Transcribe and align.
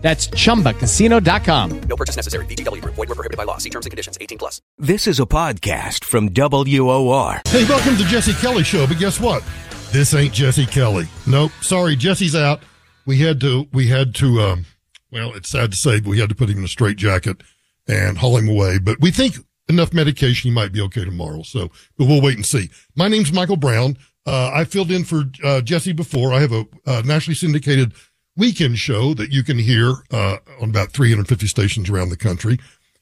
That's 0.00 0.28
chumbacasino.com. 0.28 1.80
No 1.80 1.96
purchase 1.96 2.14
necessary. 2.14 2.46
VGW 2.46 2.82
Group. 2.82 2.94
Void 2.94 3.08
were 3.08 3.14
prohibited 3.16 3.36
by 3.36 3.44
law. 3.44 3.58
See 3.58 3.70
terms 3.70 3.86
and 3.86 3.90
conditions. 3.90 4.16
18 4.20 4.38
plus. 4.38 4.62
This 4.78 5.06
is 5.06 5.18
a 5.18 5.26
podcast 5.26 6.04
from 6.04 6.28
WOR. 6.28 7.40
Hey, 7.44 7.64
welcome 7.64 7.96
to 7.96 8.04
Jesse 8.04 8.32
Kelly 8.34 8.62
Show. 8.62 8.86
But 8.86 8.98
guess 8.98 9.18
what? 9.20 9.42
This 9.90 10.14
ain't 10.14 10.32
Jesse 10.32 10.66
Kelly. 10.66 11.08
Nope. 11.26 11.50
Sorry, 11.62 11.96
Jesse's 11.96 12.36
out. 12.36 12.60
We 13.06 13.18
had 13.18 13.40
to. 13.40 13.66
We 13.72 13.88
had 13.88 14.14
to. 14.16 14.40
Um, 14.40 14.66
well, 15.10 15.34
it's 15.34 15.48
sad 15.48 15.72
to 15.72 15.76
say, 15.76 15.98
but 16.00 16.10
we 16.10 16.20
had 16.20 16.28
to 16.28 16.34
put 16.34 16.50
him 16.50 16.58
in 16.58 16.64
a 16.64 16.68
straight 16.68 16.96
jacket 16.98 17.42
and 17.88 18.18
haul 18.18 18.36
him 18.36 18.48
away. 18.48 18.78
But 18.78 19.00
we 19.00 19.10
think 19.10 19.36
enough 19.68 19.92
medication, 19.92 20.50
he 20.50 20.54
might 20.54 20.72
be 20.72 20.80
okay 20.82 21.04
tomorrow. 21.04 21.42
So, 21.42 21.70
but 21.96 22.06
we'll 22.06 22.22
wait 22.22 22.36
and 22.36 22.46
see. 22.46 22.70
My 22.94 23.08
name's 23.08 23.32
Michael 23.32 23.56
Brown. 23.56 23.96
Uh, 24.26 24.50
I 24.52 24.64
filled 24.64 24.90
in 24.90 25.04
for 25.04 25.24
uh, 25.42 25.62
Jesse 25.62 25.94
before. 25.94 26.34
I 26.34 26.40
have 26.40 26.52
a 26.52 26.66
uh, 26.86 27.02
nationally 27.04 27.34
syndicated 27.34 27.94
weekend 28.38 28.78
show 28.78 29.12
that 29.14 29.32
you 29.32 29.42
can 29.42 29.58
hear 29.58 29.96
uh, 30.10 30.38
on 30.62 30.70
about 30.70 30.92
350 30.92 31.46
stations 31.46 31.90
around 31.90 32.08
the 32.08 32.16
country. 32.16 32.58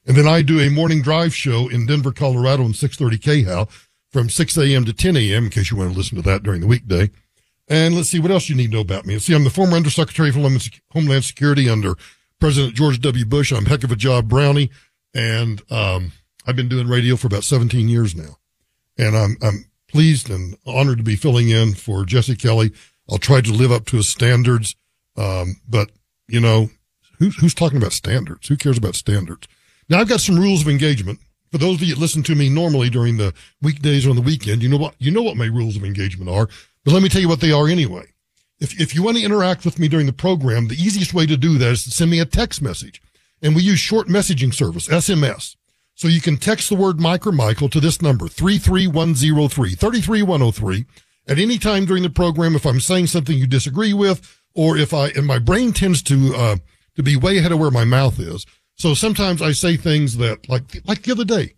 And 0.07 0.17
then 0.17 0.27
I 0.27 0.43
do 0.43 0.61
a 0.61 0.71
morning 0.71 1.03
drive 1.03 1.35
show 1.35 1.69
in 1.69 1.87
Denver, 1.87 2.13
Colorado 2.13 2.65
on 2.65 2.75
630 2.75 3.45
KHOW 3.45 3.69
from 4.11 4.31
6 4.31 4.57
a.m. 4.57 4.85
to 4.85 4.93
10 4.93 5.17
a.m. 5.17 5.45
in 5.45 5.51
case 5.51 5.71
you 5.71 5.77
want 5.77 5.93
to 5.93 5.97
listen 5.97 6.17
to 6.17 6.23
that 6.23 6.43
during 6.43 6.61
the 6.61 6.67
weekday. 6.67 7.11
And 7.69 7.95
let's 7.95 8.09
see 8.09 8.21
what 8.21 8.31
else 8.31 8.49
you 8.49 8.57
need 8.57 8.71
to 8.71 8.77
know 8.77 8.81
about 8.81 9.07
me. 9.07 9.19
See, 9.19 9.35
I'm 9.35 9.45
the 9.45 9.51
former 9.51 9.77
Undersecretary 9.77 10.31
for 10.31 10.41
Homeland 10.93 11.25
Security 11.25 11.69
under 11.69 11.95
President 12.41 12.75
George 12.75 13.01
W. 13.01 13.25
Bush. 13.25 13.53
I'm 13.53 13.67
heck 13.67 13.85
of 13.85 13.91
a 13.93 13.97
job 13.97 14.29
brownie. 14.29 14.71
And, 15.15 15.63
um, 15.71 16.13
I've 16.47 16.57
been 16.57 16.69
doing 16.69 16.87
radio 16.87 17.17
for 17.17 17.27
about 17.27 17.43
17 17.43 17.89
years 17.89 18.15
now. 18.15 18.37
And 18.97 19.17
I'm, 19.17 19.37
I'm 19.43 19.67
pleased 19.89 20.31
and 20.31 20.57
honored 20.65 20.99
to 20.99 21.05
be 21.05 21.17
filling 21.17 21.49
in 21.49 21.75
for 21.75 22.05
Jesse 22.05 22.37
Kelly. 22.37 22.71
I'll 23.11 23.19
try 23.19 23.41
to 23.41 23.53
live 23.53 23.73
up 23.73 23.85
to 23.87 23.97
his 23.97 24.09
standards. 24.09 24.77
Um, 25.17 25.57
but 25.69 25.91
you 26.29 26.41
know, 26.41 26.71
who's, 27.19 27.37
who's 27.37 27.55
talking 27.55 27.79
about 27.79 27.93
standards? 27.93 28.49
Who 28.49 28.57
cares 28.57 28.79
about 28.79 28.95
standards? 28.95 29.49
Now 29.89 30.01
I've 30.01 30.09
got 30.09 30.21
some 30.21 30.39
rules 30.39 30.63
of 30.63 30.69
engagement. 30.69 31.21
For 31.53 31.59
those 31.59 31.77
of 31.77 31.83
you 31.83 31.95
that 31.95 32.01
listen 32.01 32.23
to 32.25 32.35
me 32.35 32.49
normally 32.49 32.91
during 32.91 33.17
the 33.17 33.33
weekdays 33.63 34.07
or 34.07 34.11
on 34.11 34.17
the 34.17 34.23
weekend, 34.23 34.63
you 34.63 34.69
know 34.69 34.77
what, 34.77 34.95
you 34.99 35.11
know 35.11 35.23
what 35.23 35.37
my 35.37 35.47
rules 35.47 35.77
of 35.77 35.85
engagement 35.85 36.29
are, 36.29 36.49
but 36.85 36.93
let 36.93 37.03
me 37.03 37.09
tell 37.09 37.21
you 37.21 37.29
what 37.29 37.41
they 37.41 37.53
are 37.53 37.69
anyway. 37.69 38.05
If, 38.59 38.81
if 38.81 38.95
you 38.95 39.03
want 39.03 39.17
to 39.19 39.23
interact 39.23 39.65
with 39.65 39.79
me 39.79 39.87
during 39.87 40.07
the 40.07 40.13
program, 40.13 40.69
the 40.69 40.75
easiest 40.75 41.15
way 41.15 41.27
to 41.27 41.37
do 41.37 41.59
that 41.59 41.71
is 41.71 41.85
to 41.85 41.91
send 41.91 42.11
me 42.11 42.21
a 42.21 42.25
text 42.25 42.63
message. 42.63 43.03
And 43.43 43.55
we 43.55 43.63
use 43.63 43.79
short 43.79 44.09
messaging 44.09 44.53
service, 44.53 44.89
SMS. 44.89 45.57
So 45.95 46.09
you 46.09 46.21
can 46.21 46.37
text 46.37 46.69
the 46.69 46.77
word 46.77 47.01
Mike 47.01 47.27
or 47.27 47.33
Michael 47.33 47.69
to 47.71 47.81
this 47.81 48.03
number, 48.03 48.29
33103, 48.29 49.75
33103. 49.75 50.87
At 51.29 51.39
any 51.39 51.59
time 51.59 51.85
during 51.87 52.03
the 52.03 52.11
program, 52.11 52.55
if 52.55 52.67
I'm 52.67 52.81
saying 52.81 53.09
something 53.09 53.37
you 53.37 53.47
disagree 53.47 53.93
with, 53.93 54.43
or 54.57 54.77
if 54.77 54.93
I, 54.93 55.09
and 55.09 55.27
my 55.27 55.39
brain 55.39 55.73
tends 55.73 56.03
to, 56.05 56.35
uh, 56.35 56.57
to 56.97 57.03
be 57.03 57.17
way 57.17 57.39
ahead 57.39 57.53
of 57.53 57.59
where 57.59 57.71
my 57.71 57.85
mouth 57.85 58.19
is. 58.19 58.47
So 58.75 58.95
sometimes 58.95 59.41
I 59.41 59.53
say 59.53 59.77
things 59.77 60.17
that, 60.17 60.49
like, 60.49 60.65
like 60.87 61.03
the 61.03 61.13
other 61.13 61.25
day, 61.25 61.55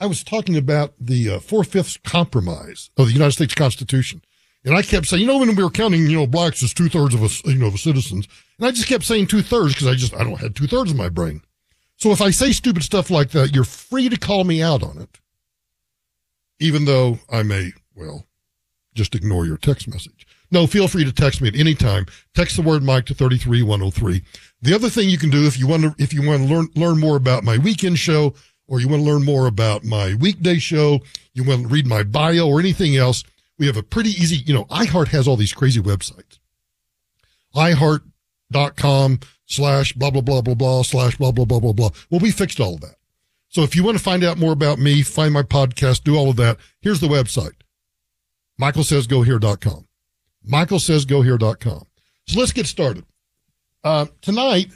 I 0.00 0.06
was 0.06 0.24
talking 0.24 0.56
about 0.56 0.94
the 0.98 1.30
uh, 1.30 1.38
four 1.38 1.62
fifths 1.62 1.98
compromise 1.98 2.90
of 2.96 3.06
the 3.06 3.12
United 3.12 3.32
States 3.32 3.54
Constitution. 3.54 4.22
And 4.64 4.74
I 4.74 4.82
kept 4.82 5.06
saying, 5.06 5.22
you 5.22 5.26
know, 5.26 5.38
when 5.38 5.54
we 5.54 5.62
were 5.62 5.70
counting, 5.70 6.02
you 6.02 6.16
know, 6.16 6.26
blacks 6.26 6.62
as 6.62 6.74
two 6.74 6.88
thirds 6.88 7.14
of 7.14 7.22
us, 7.22 7.44
you 7.44 7.54
know, 7.54 7.68
of 7.68 7.78
citizens, 7.78 8.26
and 8.58 8.66
I 8.66 8.70
just 8.72 8.88
kept 8.88 9.04
saying 9.04 9.26
two 9.26 9.42
thirds 9.42 9.74
because 9.74 9.86
I 9.86 9.94
just, 9.94 10.14
I 10.14 10.24
don't 10.24 10.40
have 10.40 10.54
two 10.54 10.66
thirds 10.66 10.90
of 10.90 10.96
my 10.96 11.08
brain. 11.08 11.42
So 11.96 12.10
if 12.12 12.20
I 12.20 12.30
say 12.30 12.52
stupid 12.52 12.82
stuff 12.82 13.10
like 13.10 13.30
that, 13.30 13.54
you're 13.54 13.64
free 13.64 14.08
to 14.08 14.18
call 14.18 14.44
me 14.44 14.62
out 14.62 14.82
on 14.82 14.98
it, 14.98 15.18
even 16.58 16.86
though 16.86 17.18
I 17.30 17.42
may, 17.42 17.72
well, 17.94 18.26
just 18.94 19.14
ignore 19.14 19.46
your 19.46 19.58
text 19.58 19.88
message. 19.88 20.26
No, 20.50 20.66
feel 20.66 20.88
free 20.88 21.04
to 21.04 21.12
text 21.12 21.40
me 21.40 21.48
at 21.48 21.56
any 21.56 21.74
time. 21.74 22.06
Text 22.34 22.56
the 22.56 22.62
word 22.62 22.82
Mike 22.82 23.06
to 23.06 23.14
33103. 23.14 24.22
The 24.62 24.74
other 24.74 24.88
thing 24.88 25.08
you 25.08 25.18
can 25.18 25.30
do 25.30 25.46
if 25.46 25.58
you 25.58 25.66
want 25.66 25.82
to, 25.82 25.94
if 25.98 26.12
you 26.12 26.26
want 26.26 26.42
to 26.42 26.54
learn, 26.54 26.68
learn 26.74 26.98
more 26.98 27.16
about 27.16 27.44
my 27.44 27.56
weekend 27.56 27.98
show 27.98 28.34
or 28.70 28.80
you 28.80 28.88
want 28.88 29.02
to 29.02 29.10
learn 29.10 29.24
more 29.24 29.46
about 29.46 29.84
my 29.84 30.14
weekday 30.14 30.58
show, 30.58 31.00
you 31.34 31.42
want 31.42 31.62
to 31.62 31.68
read 31.68 31.86
my 31.86 32.04
bio 32.04 32.48
or 32.48 32.60
anything 32.60 32.96
else, 32.96 33.24
we 33.58 33.66
have 33.66 33.76
a 33.76 33.82
pretty 33.82 34.10
easy, 34.10 34.36
you 34.36 34.54
know, 34.54 34.64
iHeart 34.66 35.08
has 35.08 35.26
all 35.26 35.36
these 35.36 35.52
crazy 35.52 35.80
websites. 35.80 36.38
iHeart.com 37.54 39.18
slash 39.46 39.92
blah, 39.94 40.10
blah, 40.10 40.20
blah, 40.20 40.40
blah, 40.40 40.54
blah, 40.54 40.82
slash 40.82 41.16
blah, 41.16 41.32
blah, 41.32 41.44
blah, 41.44 41.58
blah, 41.58 41.72
blah. 41.72 41.90
Well, 42.10 42.20
we 42.20 42.30
fixed 42.30 42.60
all 42.60 42.74
of 42.74 42.80
that. 42.82 42.94
So 43.48 43.62
if 43.62 43.74
you 43.74 43.82
want 43.82 43.98
to 43.98 44.02
find 44.02 44.22
out 44.22 44.38
more 44.38 44.52
about 44.52 44.78
me, 44.78 45.02
find 45.02 45.34
my 45.34 45.42
podcast, 45.42 46.04
do 46.04 46.16
all 46.16 46.30
of 46.30 46.36
that, 46.36 46.56
here's 46.80 47.00
the 47.00 47.08
website. 47.08 47.54
MichaelSaysGoHere.com. 48.60 49.86
MichaelSaysGoHere.com. 50.48 51.86
So 52.26 52.38
let's 52.38 52.52
get 52.52 52.66
started. 52.66 53.04
Uh, 53.82 54.06
tonight, 54.20 54.68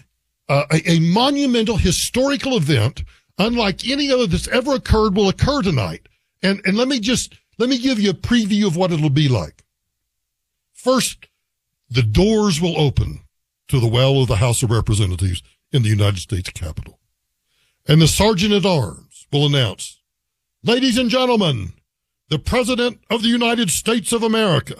uh, 0.48 0.64
a, 0.72 0.92
a, 0.92 1.00
monumental 1.00 1.76
historical 1.76 2.56
event, 2.56 3.04
unlike 3.38 3.86
any 3.88 4.10
other 4.10 4.26
that's 4.26 4.48
ever 4.48 4.74
occurred, 4.74 5.14
will 5.14 5.28
occur 5.28 5.62
tonight. 5.62 6.08
And, 6.42 6.60
and 6.64 6.76
let 6.76 6.88
me 6.88 7.00
just, 7.00 7.34
let 7.58 7.68
me 7.68 7.78
give 7.78 7.98
you 7.98 8.10
a 8.10 8.14
preview 8.14 8.66
of 8.66 8.76
what 8.76 8.92
it'll 8.92 9.10
be 9.10 9.28
like. 9.28 9.64
First, 10.72 11.28
the 11.88 12.02
doors 12.02 12.60
will 12.60 12.78
open 12.78 13.20
to 13.68 13.80
the 13.80 13.86
well 13.86 14.20
of 14.20 14.28
the 14.28 14.36
House 14.36 14.62
of 14.62 14.70
Representatives 14.70 15.42
in 15.72 15.82
the 15.82 15.88
United 15.88 16.18
States 16.18 16.50
Capitol. 16.50 16.98
And 17.86 18.00
the 18.00 18.08
Sergeant 18.08 18.52
at 18.52 18.66
Arms 18.66 19.26
will 19.32 19.46
announce, 19.46 20.00
ladies 20.62 20.96
and 20.96 21.10
gentlemen, 21.10 21.74
the 22.28 22.38
President 22.38 23.00
of 23.10 23.22
the 23.22 23.28
United 23.28 23.70
States 23.70 24.12
of 24.12 24.22
America. 24.22 24.76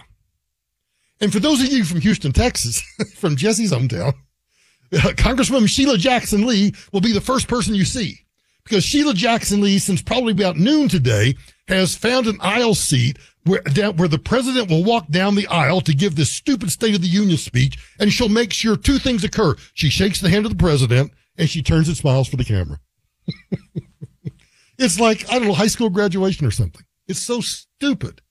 And 1.21 1.33
for 1.33 1.41
those 1.41 1.61
of 1.63 1.73
you 1.73 1.85
from 1.85 2.01
Houston, 2.01 2.33
Texas, 2.33 2.83
from 3.17 3.37
Jesse's 3.37 3.73
hometown, 3.73 4.15
Congresswoman 4.93 5.69
Sheila 5.69 5.99
Jackson 5.99 6.47
Lee 6.47 6.75
will 6.93 7.01
be 7.01 7.13
the 7.13 7.21
first 7.21 7.49
person 7.49 7.75
you 7.75 7.85
see 7.85 8.25
because 8.65 8.85
Sheila 8.85 9.15
Jackson 9.15 9.61
Lee, 9.61 9.79
since 9.79 10.03
probably 10.03 10.33
about 10.33 10.57
noon 10.57 10.89
today, 10.89 11.35
has 11.69 11.95
found 11.95 12.27
an 12.27 12.39
aisle 12.41 12.75
seat 12.75 13.19
where, 13.45 13.61
down, 13.61 13.97
where 13.97 14.09
the 14.09 14.19
president 14.19 14.71
will 14.71 14.85
walk 14.85 15.09
down 15.09 15.35
the 15.35 15.47
aisle 15.49 15.81
to 15.83 15.95
give 15.95 16.17
this 16.17 16.33
stupid 16.33 16.71
State 16.71 16.95
of 16.95 17.03
the 17.03 17.09
Union 17.09 17.37
speech, 17.37 17.79
and 18.01 18.13
she'll 18.13 18.29
make 18.29 18.53
sure 18.53 18.77
two 18.77 18.99
things 18.99 19.23
occur. 19.23 19.55
She 19.75 19.91
shakes 19.91 20.21
the 20.21 20.31
hand 20.31 20.47
of 20.47 20.53
the 20.53 20.63
president, 20.63 21.13
and 21.37 21.49
she 21.49 21.63
turns 21.63 21.89
and 21.89 21.97
smiles 21.97 22.29
for 22.29 22.37
the 22.37 22.45
camera. 22.45 22.79
it's 24.79 24.99
like, 24.99 25.29
I 25.31 25.39
don't 25.39 25.49
know, 25.49 25.55
high 25.55 25.67
school 25.67 25.91
graduation 25.91 26.47
or 26.47 26.51
something. 26.51 26.85
It's 27.07 27.21
so 27.21 27.41
stupid. 27.41 28.23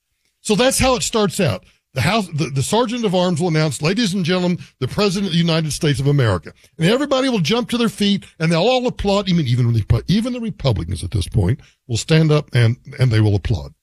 So 0.42 0.56
that's 0.56 0.80
how 0.80 0.96
it 0.96 1.04
starts 1.04 1.40
out. 1.40 1.64
The 1.94 2.02
House, 2.02 2.28
the, 2.28 2.50
the 2.50 2.64
Sergeant 2.64 3.06
of 3.06 3.14
Arms 3.14 3.40
will 3.40 3.50
announce, 3.50 3.82
ladies 3.82 4.16
and 4.16 4.26
gentlemen, 4.26 4.58
the 4.80 4.88
President 4.88 5.28
of 5.28 5.34
the 5.34 5.38
United 5.38 5.72
States 5.72 6.00
of 6.00 6.08
America. 6.08 6.52
And 6.80 6.88
everybody 6.90 7.30
will 7.30 7.40
jump 7.40 7.70
to 7.70 7.78
their 7.78 7.90
feet 7.90 8.26
and 8.40 8.52
they'll 8.52 8.62
all 8.62 8.88
applaud. 8.88 9.30
Even, 9.30 9.46
even, 9.46 9.72
the, 9.72 10.04
even 10.08 10.34
the 10.34 10.40
Republicans 10.40 11.04
at 11.04 11.12
this 11.12 11.28
point 11.28 11.60
will 11.88 11.98
stand 11.98 12.32
up 12.32 12.50
and, 12.54 12.78
and 13.00 13.12
they 13.12 13.20
will 13.20 13.36
applaud. 13.36 13.76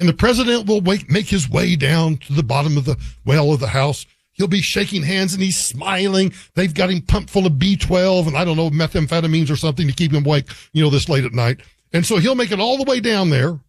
And 0.00 0.08
the 0.08 0.14
President 0.14 0.66
will 0.66 0.80
wait, 0.80 1.08
make 1.08 1.28
his 1.28 1.48
way 1.48 1.76
down 1.76 2.16
to 2.18 2.32
the 2.32 2.42
bottom 2.42 2.76
of 2.76 2.86
the 2.86 2.96
well 3.24 3.52
of 3.52 3.60
the 3.60 3.68
House. 3.68 4.04
He'll 4.32 4.48
be 4.48 4.62
shaking 4.62 5.02
hands 5.04 5.32
and 5.32 5.42
he's 5.42 5.58
smiling. 5.58 6.32
They've 6.54 6.74
got 6.74 6.90
him 6.90 7.02
pumped 7.02 7.30
full 7.30 7.46
of 7.46 7.52
B12 7.52 8.26
and 8.26 8.36
I 8.36 8.44
don't 8.44 8.56
know, 8.56 8.70
methamphetamines 8.70 9.50
or 9.50 9.56
something 9.56 9.86
to 9.86 9.92
keep 9.92 10.12
him 10.12 10.24
awake, 10.24 10.46
you 10.72 10.82
know, 10.82 10.90
this 10.90 11.08
late 11.08 11.24
at 11.24 11.34
night. 11.34 11.60
And 11.92 12.04
so 12.04 12.16
he'll 12.16 12.34
make 12.34 12.50
it 12.50 12.58
all 12.58 12.78
the 12.78 12.90
way 12.90 12.98
down 12.98 13.30
there. 13.30 13.60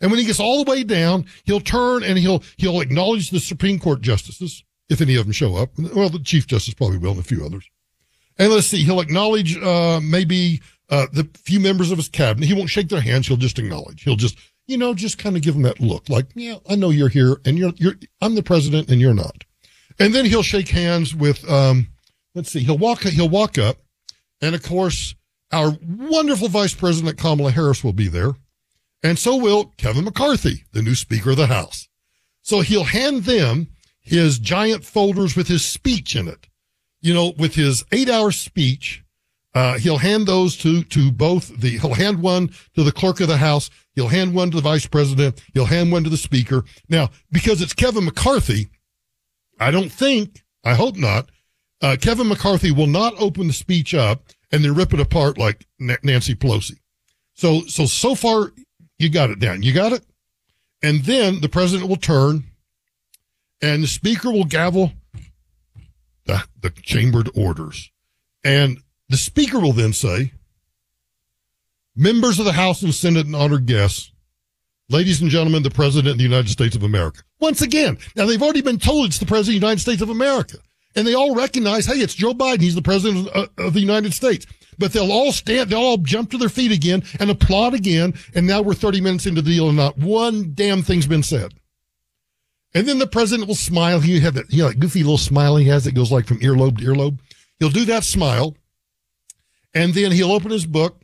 And 0.00 0.10
when 0.10 0.20
he 0.20 0.26
gets 0.26 0.40
all 0.40 0.62
the 0.62 0.70
way 0.70 0.84
down, 0.84 1.26
he'll 1.44 1.60
turn 1.60 2.02
and 2.02 2.18
he'll, 2.18 2.42
he'll 2.56 2.80
acknowledge 2.80 3.30
the 3.30 3.40
Supreme 3.40 3.78
Court 3.78 4.02
justices, 4.02 4.62
if 4.88 5.00
any 5.00 5.16
of 5.16 5.24
them 5.24 5.32
show 5.32 5.56
up. 5.56 5.70
Well, 5.78 6.10
the 6.10 6.18
Chief 6.18 6.46
Justice 6.46 6.74
probably 6.74 6.98
will 6.98 7.12
and 7.12 7.20
a 7.20 7.24
few 7.24 7.44
others. 7.44 7.68
And 8.38 8.52
let's 8.52 8.66
see, 8.66 8.82
he'll 8.82 9.00
acknowledge, 9.00 9.56
uh, 9.56 10.00
maybe, 10.02 10.60
uh, 10.90 11.06
the 11.12 11.28
few 11.34 11.60
members 11.60 11.90
of 11.90 11.96
his 11.96 12.08
cabinet. 12.08 12.46
He 12.46 12.54
won't 12.54 12.70
shake 12.70 12.88
their 12.88 13.00
hands. 13.00 13.26
He'll 13.26 13.38
just 13.38 13.58
acknowledge. 13.58 14.02
He'll 14.02 14.16
just, 14.16 14.36
you 14.66 14.76
know, 14.76 14.92
just 14.94 15.16
kind 15.16 15.36
of 15.36 15.42
give 15.42 15.54
them 15.54 15.62
that 15.62 15.80
look 15.80 16.08
like, 16.08 16.26
yeah, 16.34 16.56
I 16.68 16.76
know 16.76 16.90
you're 16.90 17.08
here 17.08 17.36
and 17.44 17.58
you're, 17.58 17.72
you're, 17.76 17.94
I'm 18.20 18.34
the 18.34 18.42
president 18.42 18.90
and 18.90 19.00
you're 19.00 19.14
not. 19.14 19.44
And 19.98 20.14
then 20.14 20.26
he'll 20.26 20.42
shake 20.42 20.68
hands 20.68 21.14
with, 21.14 21.48
um, 21.50 21.88
let's 22.34 22.50
see, 22.50 22.60
he'll 22.60 22.76
walk, 22.76 23.02
he'll 23.02 23.28
walk 23.28 23.56
up. 23.56 23.78
And 24.42 24.54
of 24.54 24.62
course, 24.62 25.14
our 25.52 25.78
wonderful 25.82 26.48
Vice 26.48 26.74
President 26.74 27.16
Kamala 27.16 27.52
Harris 27.52 27.82
will 27.82 27.94
be 27.94 28.08
there, 28.08 28.32
and 29.02 29.18
so 29.18 29.36
will 29.36 29.72
Kevin 29.76 30.04
McCarthy, 30.04 30.64
the 30.72 30.82
new 30.82 30.94
Speaker 30.94 31.30
of 31.30 31.36
the 31.36 31.46
House. 31.46 31.88
So 32.42 32.60
he'll 32.60 32.84
hand 32.84 33.24
them 33.24 33.68
his 34.00 34.38
giant 34.38 34.84
folders 34.84 35.36
with 35.36 35.48
his 35.48 35.64
speech 35.64 36.14
in 36.14 36.28
it. 36.28 36.46
You 37.00 37.14
know, 37.14 37.32
with 37.36 37.54
his 37.54 37.84
eight 37.92 38.08
hour 38.08 38.32
speech, 38.32 39.02
Uh, 39.56 39.78
he'll 39.78 40.04
hand 40.10 40.26
those 40.26 40.54
to, 40.58 40.84
to 40.84 41.10
both 41.10 41.48
the, 41.62 41.78
he'll 41.78 41.94
hand 41.94 42.20
one 42.20 42.50
to 42.74 42.84
the 42.84 42.92
clerk 42.92 43.20
of 43.20 43.28
the 43.28 43.38
house. 43.38 43.70
He'll 43.94 44.08
hand 44.08 44.34
one 44.34 44.50
to 44.50 44.56
the 44.56 44.70
vice 44.70 44.86
president. 44.86 45.40
He'll 45.54 45.64
hand 45.64 45.90
one 45.90 46.04
to 46.04 46.10
the 46.10 46.18
speaker. 46.18 46.62
Now, 46.90 47.08
because 47.32 47.62
it's 47.62 47.72
Kevin 47.72 48.04
McCarthy, 48.04 48.68
I 49.58 49.70
don't 49.70 49.90
think, 49.90 50.44
I 50.62 50.74
hope 50.74 50.98
not, 50.98 51.30
uh, 51.80 51.96
Kevin 51.98 52.28
McCarthy 52.28 52.70
will 52.70 52.86
not 52.86 53.14
open 53.18 53.46
the 53.46 53.54
speech 53.54 53.94
up 53.94 54.24
and 54.52 54.62
then 54.62 54.74
rip 54.74 54.92
it 54.92 55.00
apart 55.00 55.38
like 55.38 55.66
Nancy 55.78 56.34
Pelosi. 56.34 56.76
So, 57.32 57.62
so, 57.62 57.86
so 57.86 58.14
far 58.14 58.52
you 58.98 59.10
got 59.10 59.30
it 59.30 59.38
down. 59.38 59.62
You 59.62 59.72
got 59.72 59.92
it? 59.92 60.04
And 60.82 61.04
then 61.04 61.40
the 61.40 61.48
president 61.48 61.88
will 61.88 61.96
turn 61.96 62.44
and 63.62 63.82
the 63.82 63.88
speaker 63.88 64.30
will 64.30 64.44
gavel 64.44 64.92
the, 66.26 66.44
the 66.60 66.70
chambered 66.70 67.30
orders. 67.34 67.90
And 68.44 68.78
the 69.08 69.16
speaker 69.16 69.58
will 69.58 69.72
then 69.72 69.92
say, 69.92 70.32
members 71.94 72.38
of 72.38 72.44
the 72.44 72.52
House 72.52 72.82
and 72.82 72.94
Senate 72.94 73.26
and 73.26 73.34
honored 73.34 73.66
guests, 73.66 74.12
ladies 74.88 75.20
and 75.20 75.30
gentlemen, 75.30 75.62
the 75.62 75.70
president 75.70 76.12
of 76.12 76.18
the 76.18 76.24
United 76.24 76.50
States 76.50 76.76
of 76.76 76.82
America. 76.82 77.22
Once 77.40 77.62
again, 77.62 77.98
now 78.14 78.26
they've 78.26 78.42
already 78.42 78.62
been 78.62 78.78
told 78.78 79.06
it's 79.06 79.18
the 79.18 79.26
president 79.26 79.56
of 79.56 79.60
the 79.60 79.66
United 79.66 79.80
States 79.80 80.02
of 80.02 80.10
America. 80.10 80.58
And 80.94 81.06
they 81.06 81.14
all 81.14 81.34
recognize, 81.34 81.86
hey, 81.86 81.96
it's 81.96 82.14
Joe 82.14 82.32
Biden. 82.32 82.60
He's 82.60 82.74
the 82.74 82.82
president 82.82 83.28
of, 83.28 83.50
of 83.58 83.74
the 83.74 83.80
United 83.80 84.14
States. 84.14 84.46
But 84.78 84.92
they'll 84.92 85.12
all 85.12 85.32
stand, 85.32 85.70
they'll 85.70 85.78
all 85.78 85.98
jump 85.98 86.30
to 86.30 86.38
their 86.38 86.48
feet 86.48 86.72
again 86.72 87.02
and 87.18 87.30
applaud 87.30 87.74
again. 87.74 88.14
And 88.34 88.46
now 88.46 88.62
we're 88.62 88.74
30 88.74 89.00
minutes 89.00 89.26
into 89.26 89.42
the 89.42 89.50
deal 89.50 89.68
and 89.68 89.76
not 89.76 89.98
one 89.98 90.52
damn 90.54 90.82
thing's 90.82 91.06
been 91.06 91.22
said. 91.22 91.54
And 92.74 92.86
then 92.86 92.98
the 92.98 93.06
president 93.06 93.48
will 93.48 93.54
smile. 93.54 94.00
He 94.00 94.20
had 94.20 94.34
that, 94.34 94.52
you 94.52 94.62
know, 94.62 94.68
that 94.68 94.80
goofy 94.80 95.02
little 95.02 95.16
smile 95.16 95.56
he 95.56 95.66
has 95.68 95.84
that 95.84 95.94
goes 95.94 96.12
like 96.12 96.26
from 96.26 96.40
earlobe 96.40 96.78
to 96.78 96.84
earlobe. 96.84 97.18
He'll 97.58 97.70
do 97.70 97.86
that 97.86 98.04
smile. 98.04 98.54
And 99.72 99.94
then 99.94 100.12
he'll 100.12 100.32
open 100.32 100.50
his 100.50 100.66
book 100.66 101.00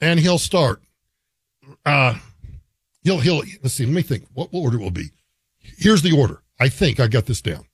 and 0.00 0.20
he'll 0.20 0.38
start. 0.38 0.82
Uh, 1.84 2.14
he'll, 3.02 3.18
he'll, 3.18 3.42
let's 3.62 3.74
see, 3.74 3.84
let 3.84 3.94
me 3.94 4.02
think 4.02 4.24
what, 4.32 4.52
what 4.52 4.60
order 4.60 4.78
will 4.78 4.90
be. 4.90 5.10
Here's 5.58 6.02
the 6.02 6.16
order. 6.16 6.42
I 6.60 6.68
think 6.68 7.00
I 7.00 7.08
got 7.08 7.26
this 7.26 7.40
down. 7.40 7.66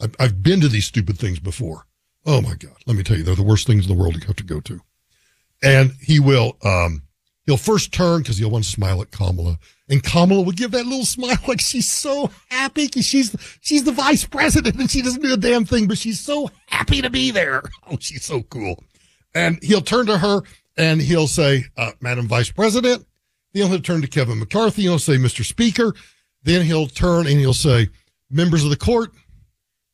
I've, 0.00 0.14
I've 0.18 0.42
been 0.42 0.60
to 0.60 0.68
these 0.68 0.86
stupid 0.86 1.18
things 1.18 1.38
before. 1.38 1.86
Oh 2.26 2.40
my 2.40 2.54
God. 2.54 2.74
Let 2.86 2.96
me 2.96 3.02
tell 3.02 3.16
you, 3.16 3.22
they're 3.22 3.34
the 3.34 3.42
worst 3.42 3.66
things 3.66 3.86
in 3.86 3.94
the 3.94 4.00
world 4.00 4.14
you 4.14 4.26
have 4.26 4.36
to 4.36 4.44
go 4.44 4.60
to. 4.60 4.80
And 5.62 5.92
he 6.00 6.20
will, 6.20 6.56
um, 6.64 7.02
he'll 7.46 7.56
first 7.56 7.92
turn 7.92 8.22
because 8.22 8.38
he'll 8.38 8.50
want 8.50 8.64
to 8.64 8.70
smile 8.70 9.02
at 9.02 9.10
Kamala. 9.10 9.58
And 9.88 10.02
Kamala 10.02 10.42
will 10.42 10.52
give 10.52 10.70
that 10.70 10.86
little 10.86 11.04
smile 11.04 11.36
like 11.46 11.60
she's 11.60 11.90
so 11.90 12.30
happy 12.48 12.86
because 12.86 13.04
she's, 13.04 13.34
she's 13.60 13.84
the 13.84 13.92
vice 13.92 14.24
president 14.24 14.76
and 14.76 14.90
she 14.90 15.02
doesn't 15.02 15.22
do 15.22 15.34
a 15.34 15.36
damn 15.36 15.64
thing, 15.64 15.86
but 15.86 15.98
she's 15.98 16.20
so 16.20 16.50
happy 16.66 17.02
to 17.02 17.10
be 17.10 17.30
there. 17.30 17.62
Oh, 17.86 17.98
she's 18.00 18.24
so 18.24 18.42
cool. 18.44 18.82
And 19.34 19.62
he'll 19.62 19.82
turn 19.82 20.06
to 20.06 20.16
her 20.16 20.40
and 20.78 21.02
he'll 21.02 21.26
say, 21.26 21.64
uh, 21.76 21.92
Madam 22.00 22.26
Vice 22.26 22.50
President. 22.50 23.04
Then 23.52 23.68
he'll 23.70 23.80
turn 23.80 24.00
to 24.00 24.08
Kevin 24.08 24.38
McCarthy. 24.38 24.82
He'll 24.82 24.98
say, 24.98 25.16
Mr. 25.16 25.44
Speaker. 25.44 25.92
Then 26.42 26.64
he'll 26.64 26.86
turn 26.86 27.26
and 27.26 27.38
he'll 27.38 27.52
say, 27.52 27.88
members 28.30 28.64
of 28.64 28.70
the 28.70 28.76
court, 28.76 29.12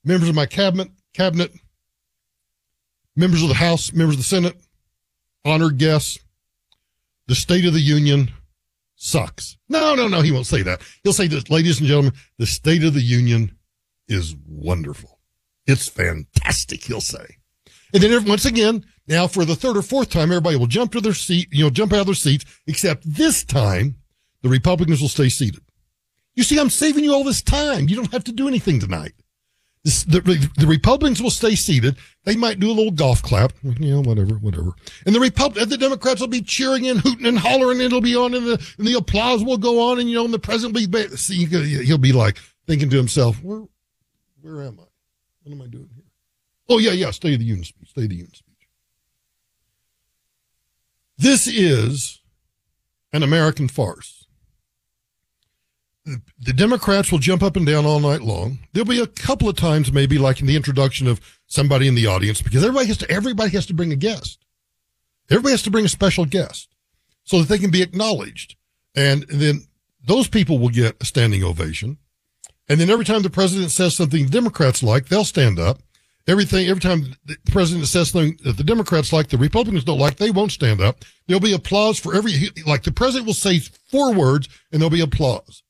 members 0.05 0.29
of 0.29 0.35
my 0.35 0.47
cabinet, 0.47 0.89
cabinet, 1.15 1.53
members 3.17 3.43
of 3.43 3.49
the 3.49 3.55
House, 3.55 3.93
members 3.93 4.15
of 4.15 4.21
the 4.21 4.25
Senate, 4.25 4.57
honored 5.45 5.79
guests, 5.79 6.19
the 7.27 7.35
State 7.35 7.65
of 7.65 7.73
the 7.73 7.81
Union 7.81 8.31
sucks. 8.97 9.57
No, 9.69 9.95
no, 9.95 10.09
no, 10.09 10.21
he 10.21 10.33
won't 10.33 10.47
say 10.47 10.63
that. 10.63 10.83
He'll 11.03 11.13
say 11.13 11.27
this, 11.27 11.49
ladies 11.51 11.79
and 11.79 11.89
gentlemen, 11.89 12.13
the 12.39 12.47
State 12.47 12.85
of 12.85 12.95
the 12.95 13.01
Union 13.01 13.57
is 14.09 14.37
wonderful. 14.47 15.19
It's 15.67 15.89
fantastic, 15.89 16.85
he'll 16.85 17.01
say. 17.01 17.37
And 17.93 18.03
then 18.03 18.25
once 18.25 18.45
again, 18.45 18.85
now 19.07 19.27
for 19.27 19.45
the 19.45 19.57
third 19.57 19.77
or 19.77 19.83
fourth 19.83 20.11
time, 20.11 20.31
everybody 20.31 20.57
will 20.57 20.67
jump 20.67 20.93
to 20.93 21.01
their 21.01 21.15
seat, 21.15 21.49
you 21.51 21.65
know, 21.65 21.71
jump 21.71 21.93
out 21.93 22.01
of 22.01 22.07
their 22.07 22.15
seats, 22.15 22.45
except 22.67 23.03
this 23.07 23.45
time 23.45 23.97
the 24.43 24.49
Republicans 24.49 25.01
will 25.01 25.09
stay 25.09 25.29
seated. 25.29 25.63
You 26.35 26.45
see, 26.45 26.59
I'm 26.59 26.71
saving 26.71 27.05
you 27.05 27.13
all 27.13 27.25
this 27.25 27.43
time. 27.43 27.89
You 27.89 27.97
don't 27.97 28.13
have 28.13 28.25
to 28.25 28.33
do 28.33 28.49
anything 28.49 28.81
tonight. 28.81 29.13
The, 29.83 30.51
the 30.59 30.67
Republicans 30.67 31.23
will 31.23 31.31
stay 31.31 31.55
seated. 31.55 31.97
They 32.25 32.37
might 32.37 32.61
do 32.61 32.71
a 32.71 32.73
little 32.73 32.93
golf 32.93 33.23
clap, 33.23 33.53
you 33.63 33.95
know, 33.95 34.03
whatever, 34.03 34.35
whatever. 34.35 34.73
And 35.07 35.15
the 35.15 35.21
Repub- 35.21 35.55
the 35.55 35.79
Democrats 35.79 36.21
will 36.21 36.29
be 36.29 36.43
cheering 36.43 36.87
and 36.87 37.01
hooting 37.01 37.25
and 37.27 37.39
hollering. 37.39 37.79
And 37.79 37.87
it'll 37.87 38.03
be 38.03 38.15
on, 38.15 38.35
and 38.35 38.47
the 38.47 38.75
and 38.77 38.87
the 38.87 38.95
applause 38.95 39.43
will 39.43 39.57
go 39.57 39.91
on. 39.91 39.99
And 39.99 40.09
you 40.09 40.17
know, 40.17 40.25
and 40.27 40.35
the 40.35 40.39
president 40.39 40.75
will 40.75 40.87
be 40.87 41.17
see, 41.17 41.47
he'll 41.47 41.97
be 41.97 42.13
like 42.13 42.39
thinking 42.67 42.91
to 42.91 42.97
himself, 42.97 43.43
"Where, 43.43 43.63
where 44.43 44.63
am 44.63 44.81
I? 44.81 44.85
What 45.45 45.55
am 45.55 45.63
I 45.63 45.67
doing 45.67 45.89
here?" 45.95 46.05
Oh 46.69 46.77
yeah, 46.77 46.93
yeah. 46.93 47.11
Stay 47.11 47.35
the 47.37 47.45
Union 47.45 47.65
speech. 47.65 47.89
Stay 47.89 48.07
the 48.07 48.17
Union 48.17 48.35
speech. 48.35 48.69
This 51.17 51.47
is 51.47 52.21
an 53.15 53.23
American 53.23 53.67
farce 53.67 54.20
the 56.05 56.53
Democrats 56.53 57.13
will 57.13 57.19
jump 57.19 57.43
up 57.43 57.57
and 57.57 57.67
down 57.67 57.85
all 57.85 58.01
night 58.01 58.23
long. 58.23 58.59
There'll 58.73 58.89
be 58.89 59.01
a 59.01 59.07
couple 59.07 59.49
of 59.49 59.57
times, 59.57 59.93
maybe 59.93 60.19
like 60.19 60.41
in 60.41 60.47
the 60.47 60.57
introduction 60.57 61.07
of 61.07 61.21
somebody 61.47 61.87
in 61.89 61.95
the 61.95 62.07
audience, 62.07 62.43
because 62.43 62.65
everybody 62.65 62.87
has 62.87 62.99
to, 62.99 63.11
everybody 63.11 63.51
has 63.51 63.67
to 63.67 63.75
bring 63.75 63.93
a 63.93 63.97
guest. 63.97 64.39
Everybody 65.31 65.53
has 65.53 65.63
to 65.63 65.71
bring 65.71 65.85
a 65.85 65.89
special 65.89 66.25
guest 66.25 66.69
so 67.25 67.39
that 67.39 67.49
they 67.49 67.59
can 67.59 67.71
be 67.71 67.83
acknowledged. 67.83 68.57
And 68.95 69.25
then 69.29 69.67
those 70.05 70.27
people 70.27 70.59
will 70.59 70.71
get 70.71 70.97
a 71.01 71.05
standing 71.05 71.45
ovation. 71.45 71.99
And 72.69 72.81
then 72.81 72.91
every 72.91 73.05
time 73.05 73.23
the 73.23 73.31
president 73.31 73.71
says 73.71 73.97
something 73.97 74.27
Democrats 74.27 74.83
like, 74.83 75.07
they'll 75.07 75.25
stand 75.25 75.59
up. 75.59 75.81
Everything, 76.27 76.69
every 76.69 76.81
time 76.81 77.17
the 77.25 77.37
president 77.51 77.87
says 77.89 78.11
something 78.11 78.39
that 78.45 78.57
the 78.57 78.65
Democrats 78.65 79.13
like, 79.13 79.29
the 79.29 79.39
Republicans 79.39 79.85
don't 79.85 79.99
like, 79.99 80.17
they 80.17 80.31
won't 80.31 80.53
stand 80.53 80.81
up. 80.81 81.05
There'll 81.27 81.41
be 81.41 81.53
applause 81.53 81.99
for 81.99 82.15
every, 82.15 82.51
like 82.67 82.85
the 82.85 82.93
president 82.93 83.27
will 83.27 83.35
say 83.35 83.59
four 83.59 84.15
words 84.15 84.49
and 84.71 84.81
there'll 84.81 84.91
be 84.91 85.01
applause. 85.01 85.63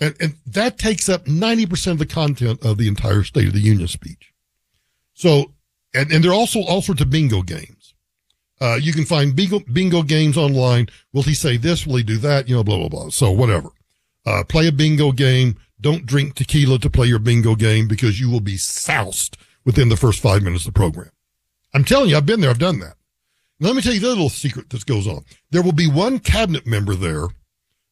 And, 0.00 0.14
and 0.20 0.34
that 0.46 0.78
takes 0.78 1.08
up 1.08 1.24
90% 1.24 1.92
of 1.92 1.98
the 1.98 2.06
content 2.06 2.64
of 2.64 2.78
the 2.78 2.88
entire 2.88 3.24
State 3.24 3.48
of 3.48 3.52
the 3.52 3.60
Union 3.60 3.88
speech. 3.88 4.32
So, 5.14 5.52
and, 5.92 6.12
and 6.12 6.22
there 6.22 6.30
are 6.30 6.34
also 6.34 6.60
all 6.60 6.82
sorts 6.82 7.00
of 7.00 7.10
bingo 7.10 7.42
games. 7.42 7.94
Uh, 8.60 8.78
you 8.80 8.92
can 8.92 9.04
find 9.04 9.34
bingo, 9.34 9.60
bingo 9.72 10.02
games 10.02 10.36
online. 10.36 10.88
Will 11.12 11.22
he 11.22 11.34
say 11.34 11.56
this? 11.56 11.86
Will 11.86 11.96
he 11.96 12.02
do 12.02 12.18
that? 12.18 12.48
You 12.48 12.56
know, 12.56 12.64
blah, 12.64 12.78
blah, 12.78 12.88
blah. 12.88 13.08
So 13.10 13.30
whatever. 13.30 13.70
Uh, 14.26 14.44
play 14.44 14.68
a 14.68 14.72
bingo 14.72 15.12
game. 15.12 15.56
Don't 15.80 16.06
drink 16.06 16.34
tequila 16.34 16.78
to 16.80 16.90
play 16.90 17.06
your 17.06 17.20
bingo 17.20 17.54
game 17.54 17.86
because 17.86 18.20
you 18.20 18.30
will 18.30 18.40
be 18.40 18.56
soused 18.56 19.36
within 19.64 19.88
the 19.88 19.96
first 19.96 20.20
five 20.20 20.42
minutes 20.42 20.66
of 20.66 20.74
the 20.74 20.78
program. 20.78 21.10
I'm 21.72 21.84
telling 21.84 22.10
you, 22.10 22.16
I've 22.16 22.26
been 22.26 22.40
there. 22.40 22.50
I've 22.50 22.58
done 22.58 22.80
that. 22.80 22.94
Let 23.60 23.74
me 23.74 23.82
tell 23.82 23.92
you 23.92 24.00
the 24.00 24.08
little 24.08 24.28
secret 24.28 24.70
that 24.70 24.86
goes 24.86 25.06
on. 25.06 25.24
There 25.50 25.62
will 25.62 25.72
be 25.72 25.88
one 25.88 26.18
cabinet 26.20 26.66
member 26.66 26.94
there 26.94 27.28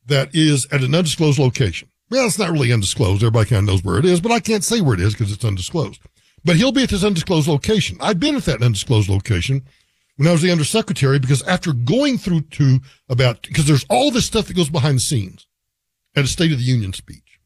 that 0.07 0.35
is 0.35 0.67
at 0.71 0.83
an 0.83 0.95
undisclosed 0.95 1.39
location. 1.39 1.89
Well, 2.11 2.27
it's 2.27 2.39
not 2.39 2.51
really 2.51 2.73
undisclosed. 2.73 3.23
Everybody 3.23 3.51
kind 3.51 3.69
of 3.69 3.75
knows 3.75 3.85
where 3.85 3.99
it 3.99 4.05
is, 4.05 4.21
but 4.21 4.33
I 4.33 4.41
can't 4.41 4.65
say 4.65 4.81
where 4.81 4.95
it 4.95 5.01
is 5.01 5.15
because 5.15 5.33
it's 5.33 5.45
undisclosed. 5.45 6.01
But 6.45 6.57
he'll 6.57 6.73
be 6.73 6.85
at 6.85 6.91
this 6.91 7.03
undisclosed 7.03 7.49
location. 7.49 7.99
I've 8.01 8.21
been 8.21 8.37
at 8.37 8.45
that 8.45 8.63
undisclosed 8.63 9.09
location 9.09 9.63
when 10.17 10.29
I 10.29 10.33
was 10.33 10.43
the 10.43 10.53
undersecretary 10.53 11.19
because 11.19 11.43
after 11.43 11.73
going 11.73 12.19
through 12.19 12.43
to 12.43 12.81
about, 13.09 13.43
because 13.43 13.67
there's 13.67 13.85
all 13.91 14.11
this 14.11 14.27
stuff 14.27 14.47
that 14.47 14.57
goes 14.57 14.71
behind 14.71 14.97
the 14.97 15.01
scenes 15.01 15.47
at 16.15 16.25
a 16.25 16.29
State 16.29 16.53
of 16.53 16.59
the 16.59 16.65
Union 16.65 16.93
speech. 16.93 17.41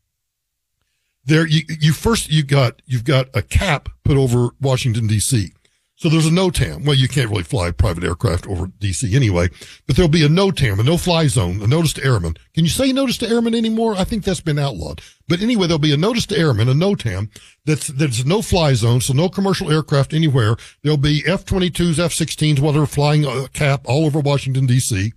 There, 1.25 1.47
you, 1.47 1.63
you 1.81 1.93
first, 1.93 2.31
you 2.31 2.43
got, 2.43 2.83
you've 2.85 3.05
got 3.05 3.29
a 3.35 3.43
cap 3.43 3.89
put 4.05 4.19
over 4.19 4.51
Washington 4.61 5.09
DC. 5.09 5.53
So 6.01 6.09
there's 6.09 6.27
a 6.27 6.31
NOTAM. 6.31 6.87
Well, 6.87 6.97
you 6.97 7.09
can't 7.09 7.29
really 7.29 7.43
fly 7.43 7.71
private 7.73 8.05
aircraft 8.05 8.47
over 8.47 8.69
DC 8.69 9.15
anyway, 9.15 9.51
but 9.87 9.97
there'll 9.97 10.09
be 10.09 10.25
a 10.25 10.31
NOTAM, 10.31 10.81
a 10.81 10.83
no-fly 10.83 11.27
zone, 11.27 11.61
a 11.61 11.67
notice 11.67 11.93
to 11.93 12.03
airmen. 12.03 12.37
Can 12.55 12.65
you 12.65 12.71
say 12.71 12.91
notice 12.91 13.19
to 13.19 13.29
airmen 13.29 13.55
anymore? 13.55 13.95
I 13.95 14.05
think 14.05 14.25
that's 14.25 14.41
been 14.41 14.59
outlawed. 14.59 15.03
But 15.29 15.43
anyway, 15.43 15.67
there'll 15.67 15.79
be 15.79 15.93
a 15.93 15.99
notice 15.99 16.25
to 16.27 16.39
airmen, 16.39 16.71
a 16.71 16.73
NOTAM, 16.73 17.29
that's, 17.67 17.89
that's 17.89 18.25
no 18.25 18.41
fly 18.41 18.73
zone, 18.73 19.03
so 19.03 19.13
no 19.13 19.29
commercial 19.29 19.71
aircraft 19.71 20.15
anywhere. 20.15 20.57
There'll 20.83 20.97
be 20.97 21.23
F-22s, 21.27 21.99
F-16s, 21.99 22.61
whatever, 22.61 22.87
flying 22.87 23.27
a 23.27 23.49
cap 23.49 23.83
all 23.85 24.07
over 24.07 24.21
Washington 24.21 24.67
DC. 24.67 25.13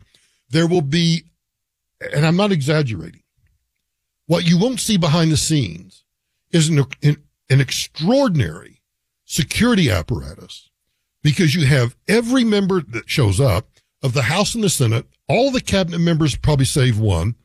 There 0.50 0.68
will 0.68 0.82
be, 0.82 1.24
and 2.14 2.26
I'm 2.26 2.36
not 2.36 2.52
exaggerating, 2.52 3.24
what 4.26 4.44
you 4.44 4.60
won't 4.60 4.82
see 4.82 4.98
behind 4.98 5.32
the 5.32 5.38
scenes 5.38 6.04
is 6.52 6.68
an, 6.68 6.84
an, 7.02 7.24
an 7.50 7.62
extraordinary 7.62 8.82
security 9.24 9.90
apparatus 9.90 10.70
because 11.24 11.56
you 11.56 11.66
have 11.66 11.96
every 12.08 12.44
member 12.44 12.82
that 12.82 13.10
shows 13.10 13.40
up 13.40 13.68
of 14.04 14.14
the 14.14 14.24
House 14.24 14.54
and 14.54 14.64
the 14.64 14.70
Senate, 14.70 15.08
all 15.28 15.50
the 15.50 15.62
cabinet 15.62 16.00
members, 16.00 16.36
probably 16.36 16.66
save 16.66 17.00
one, 17.00 17.36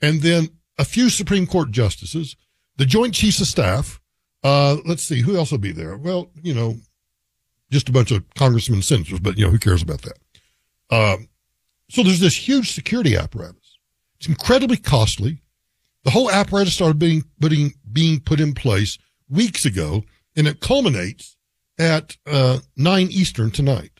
and 0.00 0.20
then 0.20 0.48
a 0.78 0.84
few 0.84 1.08
Supreme 1.08 1.46
Court 1.46 1.70
justices, 1.70 2.36
the 2.76 2.86
Joint 2.86 3.14
Chiefs 3.14 3.40
of 3.40 3.46
Staff. 3.46 4.00
Uh, 4.44 4.76
let's 4.84 5.02
see, 5.02 5.20
who 5.20 5.36
else 5.36 5.50
will 5.50 5.58
be 5.58 5.72
there? 5.72 5.96
Well, 5.96 6.30
you 6.42 6.52
know, 6.54 6.76
just 7.70 7.88
a 7.88 7.92
bunch 7.92 8.10
of 8.10 8.22
congressmen 8.34 8.76
and 8.76 8.84
senators, 8.84 9.20
but 9.20 9.38
you 9.38 9.44
know, 9.44 9.50
who 9.50 9.58
cares 9.58 9.82
about 9.82 10.02
that? 10.02 10.18
Um, 10.90 11.28
so 11.88 12.02
there's 12.02 12.20
this 12.20 12.36
huge 12.36 12.72
security 12.72 13.16
apparatus. 13.16 13.78
It's 14.18 14.28
incredibly 14.28 14.76
costly. 14.76 15.42
The 16.04 16.10
whole 16.10 16.30
apparatus 16.30 16.74
started 16.74 16.98
being 16.98 17.24
putting, 17.40 17.74
being 17.92 18.20
put 18.20 18.40
in 18.40 18.54
place 18.54 18.98
weeks 19.28 19.64
ago, 19.64 20.04
and 20.36 20.46
it 20.46 20.60
culminates 20.60 21.36
at 21.82 22.16
uh, 22.26 22.60
9 22.76 23.08
Eastern 23.10 23.50
tonight. 23.50 23.90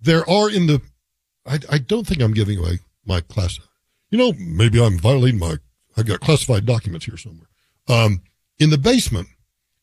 there 0.00 0.28
are 0.28 0.50
in 0.50 0.66
the, 0.66 0.80
I, 1.44 1.58
I 1.70 1.78
don't 1.78 2.06
think 2.06 2.22
I'm 2.22 2.32
giving 2.32 2.58
away 2.58 2.78
my 3.04 3.20
class. 3.20 3.58
You 4.10 4.18
know, 4.18 4.32
maybe 4.38 4.82
I'm 4.82 4.98
violating 4.98 5.38
my, 5.38 5.56
I've 5.96 6.06
got 6.06 6.20
classified 6.20 6.64
documents 6.64 7.04
here 7.04 7.16
somewhere. 7.16 7.48
Um, 7.88 8.22
in 8.58 8.70
the 8.70 8.78
basement, 8.78 9.28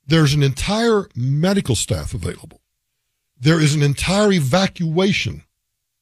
there's 0.08 0.34
an 0.34 0.42
entire 0.42 1.08
medical 1.16 1.76
staff 1.76 2.14
available. 2.14 2.62
There 3.40 3.60
is 3.62 3.76
an 3.76 3.84
entire 3.84 4.32
evacuation 4.32 5.44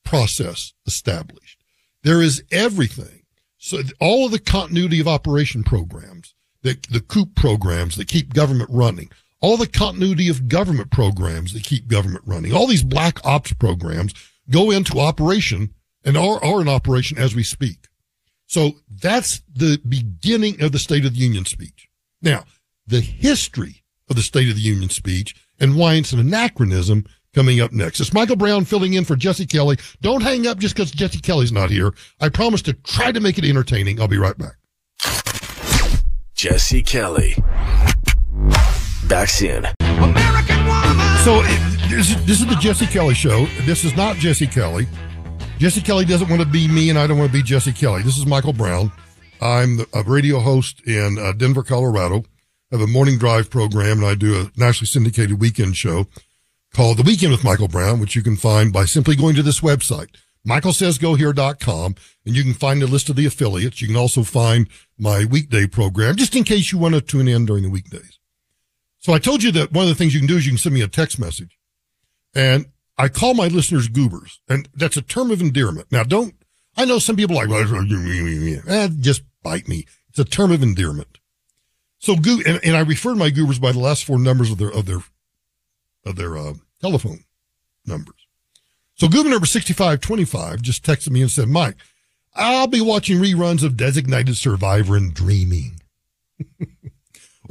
process 0.06 0.74
established. 0.86 1.60
There 2.04 2.22
is 2.22 2.44
everything. 2.52 3.24
So 3.58 3.82
all 4.00 4.26
of 4.26 4.32
the 4.32 4.40
continuity 4.40 5.00
of 5.00 5.08
operation 5.08 5.64
programs, 5.64 6.36
the, 6.62 6.78
the 6.90 7.02
COOP 7.02 7.36
programs 7.36 7.96
that 7.96 8.08
keep 8.08 8.34
government 8.34 8.70
running, 8.72 9.10
all 9.44 9.58
the 9.58 9.68
continuity 9.68 10.30
of 10.30 10.48
government 10.48 10.90
programs 10.90 11.54
that 11.54 11.66
keep 11.66 11.90
government 11.90 12.24
running, 12.26 12.54
all 12.54 12.66
these 12.66 12.82
black 12.82 13.24
ops 13.26 13.52
programs 13.52 14.14
go 14.50 14.72
into 14.72 15.02
operation 15.02 15.74
and 16.06 16.18
are, 16.18 16.42
are 16.44 16.62
in 16.62 16.70
operation 16.70 17.18
as 17.18 17.36
we 17.36 17.44
speak. 17.44 17.90
So 18.48 18.72
that's 18.90 19.42
the 19.54 19.82
beginning 19.88 20.62
of 20.64 20.72
the 20.72 20.80
State 20.80 21.06
of 21.06 21.14
the 21.14 21.20
Union 21.20 21.44
speech. 21.44 21.90
Now, 22.22 22.46
the 22.88 23.02
history 23.02 23.84
of 24.10 24.16
the 24.16 24.22
State 24.22 24.48
of 24.50 24.56
the 24.56 24.62
Union 24.62 24.90
speech 24.90 25.36
and 25.60 25.76
why 25.76 25.96
it's 25.96 26.14
an 26.14 26.20
anachronism 26.20 27.06
coming 27.36 27.60
up 27.60 27.74
next. 27.74 28.00
It's 28.00 28.14
Michael 28.14 28.38
Brown 28.38 28.64
filling 28.64 28.94
in 28.94 29.04
for 29.04 29.18
Jesse 29.18 29.46
Kelly. 29.46 29.78
Don't 30.00 30.24
hang 30.24 30.48
up 30.48 30.58
just 30.58 30.74
because 30.74 30.92
Jesse 30.92 31.20
Kelly's 31.20 31.52
not 31.52 31.70
here. 31.70 31.94
I 32.22 32.30
promise 32.30 32.62
to 32.64 32.74
try 32.74 33.12
to 33.12 33.20
make 33.20 33.38
it 33.38 33.44
entertaining. 33.44 34.00
I'll 34.00 34.08
be 34.08 34.18
right 34.18 34.38
back. 34.38 34.56
Jesse 36.34 36.82
Kelly. 36.82 37.36
Back 39.14 39.30
soon. 39.30 39.64
So 41.24 41.44
this, 41.88 42.16
this 42.26 42.42
is 42.42 42.48
the 42.48 42.58
Jesse 42.60 42.88
Kelly 42.88 43.14
show. 43.14 43.46
This 43.62 43.84
is 43.84 43.96
not 43.96 44.16
Jesse 44.16 44.48
Kelly. 44.48 44.88
Jesse 45.60 45.82
Kelly 45.82 46.04
doesn't 46.04 46.30
want 46.30 46.42
to 46.42 46.48
be 46.48 46.68
me, 46.68 46.90
and 46.90 46.98
I 46.98 47.06
don't 47.06 47.20
want 47.20 47.32
to 47.32 47.38
be 47.38 47.44
Jesse 47.44 47.74
Kelly. 47.74 48.02
This 48.02 48.18
is 48.18 48.26
Michael 48.26 48.54
Brown. 48.54 48.92
I'm 49.40 49.82
a 49.94 50.02
radio 50.02 50.40
host 50.40 50.82
in 50.88 51.20
uh, 51.20 51.34
Denver, 51.34 51.62
Colorado. 51.62 52.24
I 52.72 52.78
have 52.78 52.82
a 52.82 52.88
morning 52.88 53.20
drive 53.20 53.52
program, 53.52 54.00
and 54.00 54.08
I 54.08 54.16
do 54.16 54.34
a 54.34 54.52
nationally 54.60 54.88
syndicated 54.88 55.40
weekend 55.40 55.78
show 55.78 56.08
called 56.74 56.98
The 56.98 57.04
Weekend 57.04 57.34
with 57.34 57.44
Michael 57.44 57.68
Brown, 57.68 58.00
which 58.00 58.16
you 58.16 58.24
can 58.24 58.36
find 58.36 58.74
by 58.74 58.86
simply 58.86 59.16
going 59.16 59.36
to 59.36 59.44
this 59.44 59.60
website, 59.60 60.10
michaelsaysgohere.com, 60.48 61.96
and 62.26 62.36
you 62.36 62.42
can 62.42 62.56
find 62.56 62.82
a 62.82 62.88
list 62.88 63.10
of 63.10 63.16
the 63.16 63.28
affiliates. 63.28 63.80
You 63.80 63.90
can 63.90 63.96
also 63.96 64.24
find 64.24 64.68
my 64.98 65.24
weekday 65.26 65.68
program, 65.68 66.16
just 66.16 66.36
in 66.36 66.44
case 66.44 66.72
you 66.72 66.80
want 66.80 66.96
to 66.96 67.02
tune 67.02 67.28
in 67.28 67.46
during 67.46 67.62
the 67.62 67.70
weekdays. 67.70 68.18
So 69.04 69.12
I 69.12 69.20
told 69.20 69.44
you 69.44 69.52
that 69.52 69.74
one 69.74 69.84
of 69.84 69.90
the 69.90 69.96
things 69.96 70.14
you 70.14 70.22
can 70.22 70.28
do 70.28 70.38
is 70.38 70.46
you 70.46 70.54
can 70.54 70.58
send 70.58 70.74
me 70.74 70.82
a 70.82 70.88
text 70.88 71.20
message. 71.20 71.58
And 72.34 72.68
I 72.98 73.10
call 73.10 73.34
my 73.34 73.48
listeners 73.48 73.90
goobers, 73.90 74.40
and 74.48 74.70
that's 74.74 74.96
a 74.96 75.02
term 75.02 75.30
of 75.30 75.42
endearment. 75.42 75.92
Now, 75.92 76.04
don't, 76.04 76.34
I 76.78 76.86
know 76.86 77.00
some 77.00 77.18
people 77.18 77.36
like, 77.36 77.50
eh, 77.50 78.90
just 79.02 79.24
bite 79.44 79.68
me. 79.68 79.86
It's 80.08 80.20
a 80.20 80.24
term 80.24 80.52
of 80.54 80.64
endearment. 80.64 81.18
So, 82.00 82.16
go, 82.16 82.38
and, 82.48 82.62
and 82.64 82.78
I 82.78 82.80
refer 82.80 83.10
to 83.10 83.16
my 83.18 83.30
goobers 83.30 83.60
by 83.60 83.74
the 83.74 83.80
last 83.80 84.06
four 84.06 84.18
numbers 84.18 84.50
of 84.52 84.58
their, 84.58 84.72
of 84.72 84.86
their, 84.86 85.00
of 86.06 86.16
their, 86.16 86.38
uh, 86.38 86.54
telephone 86.82 87.26
numbers. 87.86 88.28
So 88.96 89.10
Goober 89.10 89.30
number 89.30 89.46
6525 89.46 90.62
just 90.62 90.86
texted 90.86 91.10
me 91.10 91.22
and 91.22 91.32
said, 91.32 91.50
Mike, 91.50 91.76
I'll 92.36 92.68
be 92.68 92.82
watching 92.82 93.20
reruns 93.20 93.64
of 93.64 93.76
Designated 93.76 94.38
Survivor 94.38 94.96
and 94.96 95.14
Dreaming. 95.14 95.82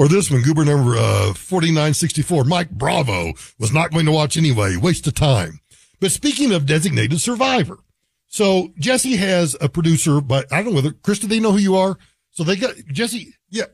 or 0.03 0.09
this 0.09 0.33
one, 0.33 0.43
Goober 0.43 0.65
number 0.65 0.97
uh, 0.97 1.33
4964, 1.33 2.43
Mike 2.43 2.71
Bravo 2.71 3.35
was 3.61 3.73
not 3.73 3.93
going 3.93 4.05
to 4.07 4.11
watch 4.11 4.37
anyway. 4.37 4.75
Waste 4.75 5.07
of 5.07 5.15
time. 5.15 5.61
But 6.01 6.11
speaking 6.11 6.51
of 6.51 6.67
Designated 6.67 7.21
Survivor, 7.21 7.79
so 8.27 8.73
Jesse 8.81 9.15
has 9.15 9.57
a 9.61 9.69
producer, 9.69 10.21
but 10.21 10.53
I 10.53 10.57
don't 10.57 10.71
know 10.71 10.75
whether, 10.75 10.91
Chris, 10.91 11.21
do 11.21 11.29
they 11.29 11.39
know 11.39 11.53
who 11.53 11.59
you 11.59 11.77
are? 11.77 11.99
So 12.33 12.43
they 12.43 12.57
got, 12.57 12.75
Jesse, 12.89 13.37
yeah. 13.49 13.67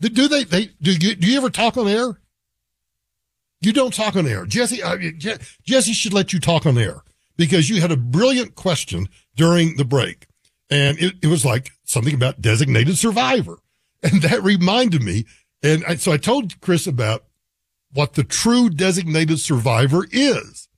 Do 0.00 0.26
they, 0.26 0.42
they, 0.42 0.70
do 0.82 0.90
you, 0.90 1.14
do 1.14 1.30
you 1.30 1.36
ever 1.36 1.50
talk 1.50 1.76
on 1.76 1.86
air? 1.86 2.18
You 3.60 3.72
don't 3.72 3.94
talk 3.94 4.16
on 4.16 4.26
air. 4.26 4.44
Jesse, 4.44 4.82
uh, 4.82 4.96
Je- 4.96 5.38
Jesse 5.62 5.92
should 5.92 6.12
let 6.12 6.32
you 6.32 6.40
talk 6.40 6.66
on 6.66 6.76
air 6.78 7.04
because 7.36 7.70
you 7.70 7.80
had 7.80 7.92
a 7.92 7.96
brilliant 7.96 8.56
question 8.56 9.06
during 9.36 9.76
the 9.76 9.84
break. 9.84 10.26
And 10.68 10.98
it, 10.98 11.14
it 11.22 11.28
was 11.28 11.44
like 11.44 11.70
something 11.84 12.14
about 12.14 12.40
designated 12.40 12.98
survivor. 12.98 13.58
And 14.04 14.22
that 14.22 14.42
reminded 14.42 15.02
me. 15.02 15.24
And 15.62 15.84
I, 15.86 15.96
so 15.96 16.12
I 16.12 16.18
told 16.18 16.60
Chris 16.60 16.86
about 16.86 17.24
what 17.92 18.14
the 18.14 18.24
true 18.24 18.68
designated 18.68 19.40
survivor 19.40 20.06
is. 20.12 20.68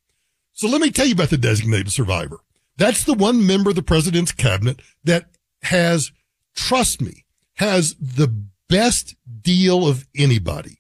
So 0.52 0.68
let 0.68 0.80
me 0.80 0.90
tell 0.90 1.06
you 1.06 1.14
about 1.14 1.30
the 1.30 1.36
designated 1.36 1.92
survivor. 1.92 2.38
That's 2.76 3.04
the 3.04 3.14
one 3.14 3.46
member 3.46 3.70
of 3.70 3.76
the 3.76 3.82
president's 3.82 4.32
cabinet 4.32 4.80
that 5.04 5.30
has, 5.62 6.12
trust 6.54 7.02
me, 7.02 7.24
has 7.54 7.94
the 7.96 8.28
best 8.68 9.16
deal 9.42 9.86
of 9.86 10.06
anybody. 10.16 10.78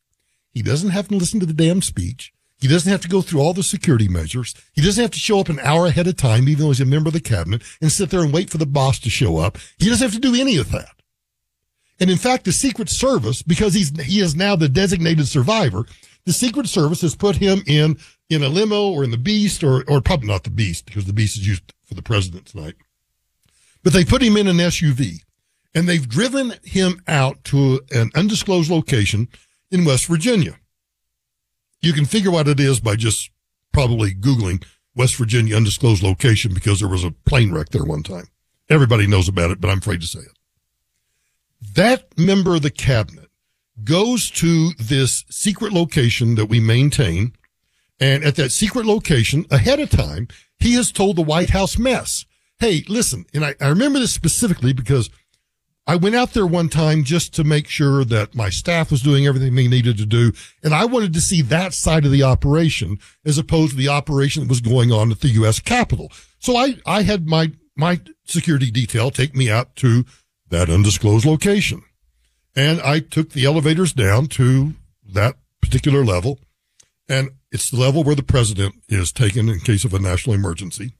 He 0.52 0.62
doesn't 0.62 0.90
have 0.90 1.08
to 1.08 1.16
listen 1.16 1.40
to 1.40 1.46
the 1.46 1.52
damn 1.52 1.82
speech. 1.82 2.32
He 2.58 2.68
doesn't 2.68 2.90
have 2.90 3.02
to 3.02 3.08
go 3.08 3.20
through 3.20 3.40
all 3.40 3.52
the 3.52 3.62
security 3.62 4.08
measures. 4.08 4.54
He 4.72 4.80
doesn't 4.80 5.02
have 5.02 5.10
to 5.10 5.18
show 5.18 5.40
up 5.40 5.48
an 5.48 5.60
hour 5.60 5.86
ahead 5.86 6.06
of 6.06 6.16
time, 6.16 6.48
even 6.48 6.62
though 6.62 6.68
he's 6.68 6.80
a 6.80 6.86
member 6.86 7.08
of 7.08 7.14
the 7.14 7.20
cabinet, 7.20 7.62
and 7.80 7.92
sit 7.92 8.10
there 8.10 8.22
and 8.22 8.32
wait 8.32 8.48
for 8.50 8.58
the 8.58 8.66
boss 8.66 8.98
to 9.00 9.10
show 9.10 9.36
up. 9.36 9.58
He 9.78 9.88
doesn't 9.88 10.06
have 10.10 10.14
to 10.14 10.20
do 10.20 10.40
any 10.40 10.56
of 10.56 10.70
that. 10.72 10.95
And 11.98 12.10
in 12.10 12.18
fact, 12.18 12.44
the 12.44 12.52
Secret 12.52 12.88
Service, 12.88 13.42
because 13.42 13.74
he's, 13.74 13.98
he 14.00 14.20
is 14.20 14.36
now 14.36 14.54
the 14.54 14.68
designated 14.68 15.28
survivor, 15.28 15.86
the 16.24 16.32
Secret 16.32 16.68
Service 16.68 17.00
has 17.00 17.14
put 17.14 17.36
him 17.36 17.62
in, 17.66 17.96
in 18.28 18.42
a 18.42 18.48
limo 18.48 18.90
or 18.90 19.04
in 19.04 19.10
the 19.10 19.16
Beast 19.16 19.62
or, 19.64 19.84
or 19.88 20.00
probably 20.00 20.28
not 20.28 20.44
the 20.44 20.50
Beast 20.50 20.86
because 20.86 21.06
the 21.06 21.12
Beast 21.12 21.38
is 21.38 21.46
used 21.46 21.72
for 21.84 21.94
the 21.94 22.02
president 22.02 22.46
tonight. 22.46 22.74
But 23.82 23.92
they 23.92 24.04
put 24.04 24.22
him 24.22 24.36
in 24.36 24.48
an 24.48 24.56
SUV 24.56 25.20
and 25.74 25.88
they've 25.88 26.08
driven 26.08 26.54
him 26.64 27.00
out 27.06 27.44
to 27.44 27.80
an 27.92 28.10
undisclosed 28.14 28.70
location 28.70 29.28
in 29.70 29.84
West 29.84 30.06
Virginia. 30.06 30.58
You 31.80 31.92
can 31.92 32.04
figure 32.04 32.30
what 32.30 32.48
it 32.48 32.58
is 32.58 32.80
by 32.80 32.96
just 32.96 33.30
probably 33.72 34.14
Googling 34.14 34.64
West 34.94 35.16
Virginia 35.16 35.56
undisclosed 35.56 36.02
location 36.02 36.52
because 36.52 36.80
there 36.80 36.88
was 36.88 37.04
a 37.04 37.10
plane 37.10 37.52
wreck 37.52 37.68
there 37.68 37.84
one 37.84 38.02
time. 38.02 38.26
Everybody 38.68 39.06
knows 39.06 39.28
about 39.28 39.50
it, 39.50 39.60
but 39.60 39.70
I'm 39.70 39.78
afraid 39.78 40.00
to 40.00 40.06
say 40.06 40.20
it. 40.20 40.35
That 41.60 42.18
member 42.18 42.54
of 42.54 42.62
the 42.62 42.70
cabinet 42.70 43.30
goes 43.84 44.30
to 44.30 44.70
this 44.78 45.24
secret 45.30 45.72
location 45.72 46.34
that 46.36 46.46
we 46.46 46.60
maintain. 46.60 47.34
And 47.98 48.24
at 48.24 48.36
that 48.36 48.52
secret 48.52 48.86
location 48.86 49.46
ahead 49.50 49.80
of 49.80 49.90
time, 49.90 50.28
he 50.58 50.74
has 50.74 50.92
told 50.92 51.16
the 51.16 51.22
White 51.22 51.50
House 51.50 51.78
mess. 51.78 52.24
Hey, 52.58 52.84
listen, 52.88 53.26
and 53.34 53.44
I, 53.44 53.54
I 53.60 53.68
remember 53.68 53.98
this 53.98 54.12
specifically 54.12 54.72
because 54.72 55.10
I 55.86 55.96
went 55.96 56.16
out 56.16 56.32
there 56.32 56.46
one 56.46 56.68
time 56.68 57.04
just 57.04 57.32
to 57.34 57.44
make 57.44 57.68
sure 57.68 58.04
that 58.04 58.34
my 58.34 58.48
staff 58.48 58.90
was 58.90 59.02
doing 59.02 59.26
everything 59.26 59.54
they 59.54 59.68
needed 59.68 59.96
to 59.98 60.06
do. 60.06 60.32
And 60.62 60.74
I 60.74 60.84
wanted 60.84 61.14
to 61.14 61.20
see 61.20 61.42
that 61.42 61.74
side 61.74 62.04
of 62.04 62.10
the 62.10 62.24
operation 62.24 62.98
as 63.24 63.38
opposed 63.38 63.70
to 63.72 63.76
the 63.76 63.88
operation 63.88 64.42
that 64.42 64.48
was 64.48 64.60
going 64.60 64.90
on 64.90 65.12
at 65.12 65.20
the 65.20 65.28
U.S. 65.28 65.60
Capitol. 65.60 66.10
So 66.38 66.56
I, 66.56 66.78
I 66.86 67.02
had 67.02 67.28
my, 67.28 67.52
my 67.76 68.00
security 68.24 68.70
detail 68.70 69.10
take 69.10 69.36
me 69.36 69.48
out 69.48 69.76
to 69.76 70.04
that 70.48 70.70
undisclosed 70.70 71.24
location. 71.24 71.82
And 72.54 72.80
I 72.80 73.00
took 73.00 73.30
the 73.30 73.44
elevators 73.44 73.92
down 73.92 74.26
to 74.28 74.74
that 75.04 75.36
particular 75.60 76.04
level. 76.04 76.38
And 77.08 77.30
it's 77.52 77.70
the 77.70 77.78
level 77.78 78.02
where 78.02 78.14
the 78.14 78.22
president 78.22 78.74
is 78.88 79.12
taken 79.12 79.48
in 79.48 79.60
case 79.60 79.84
of 79.84 79.94
a 79.94 79.98
national 79.98 80.34
emergency. 80.34 80.92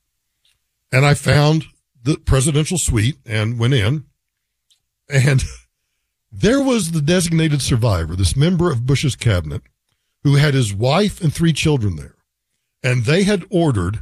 And 0.92 1.04
I 1.04 1.14
found 1.14 1.64
the 2.02 2.18
presidential 2.18 2.78
suite 2.78 3.18
and 3.26 3.58
went 3.58 3.74
in 3.74 4.04
and 5.08 5.42
there 6.32 6.60
was 6.60 6.92
the 6.92 7.00
designated 7.00 7.62
survivor, 7.62 8.16
this 8.16 8.36
member 8.36 8.70
of 8.70 8.86
Bush's 8.86 9.16
cabinet, 9.16 9.62
who 10.22 10.36
had 10.36 10.54
his 10.54 10.74
wife 10.74 11.20
and 11.20 11.32
three 11.32 11.52
children 11.52 11.96
there. 11.96 12.16
And 12.82 13.04
they 13.04 13.24
had 13.24 13.44
ordered 13.50 14.00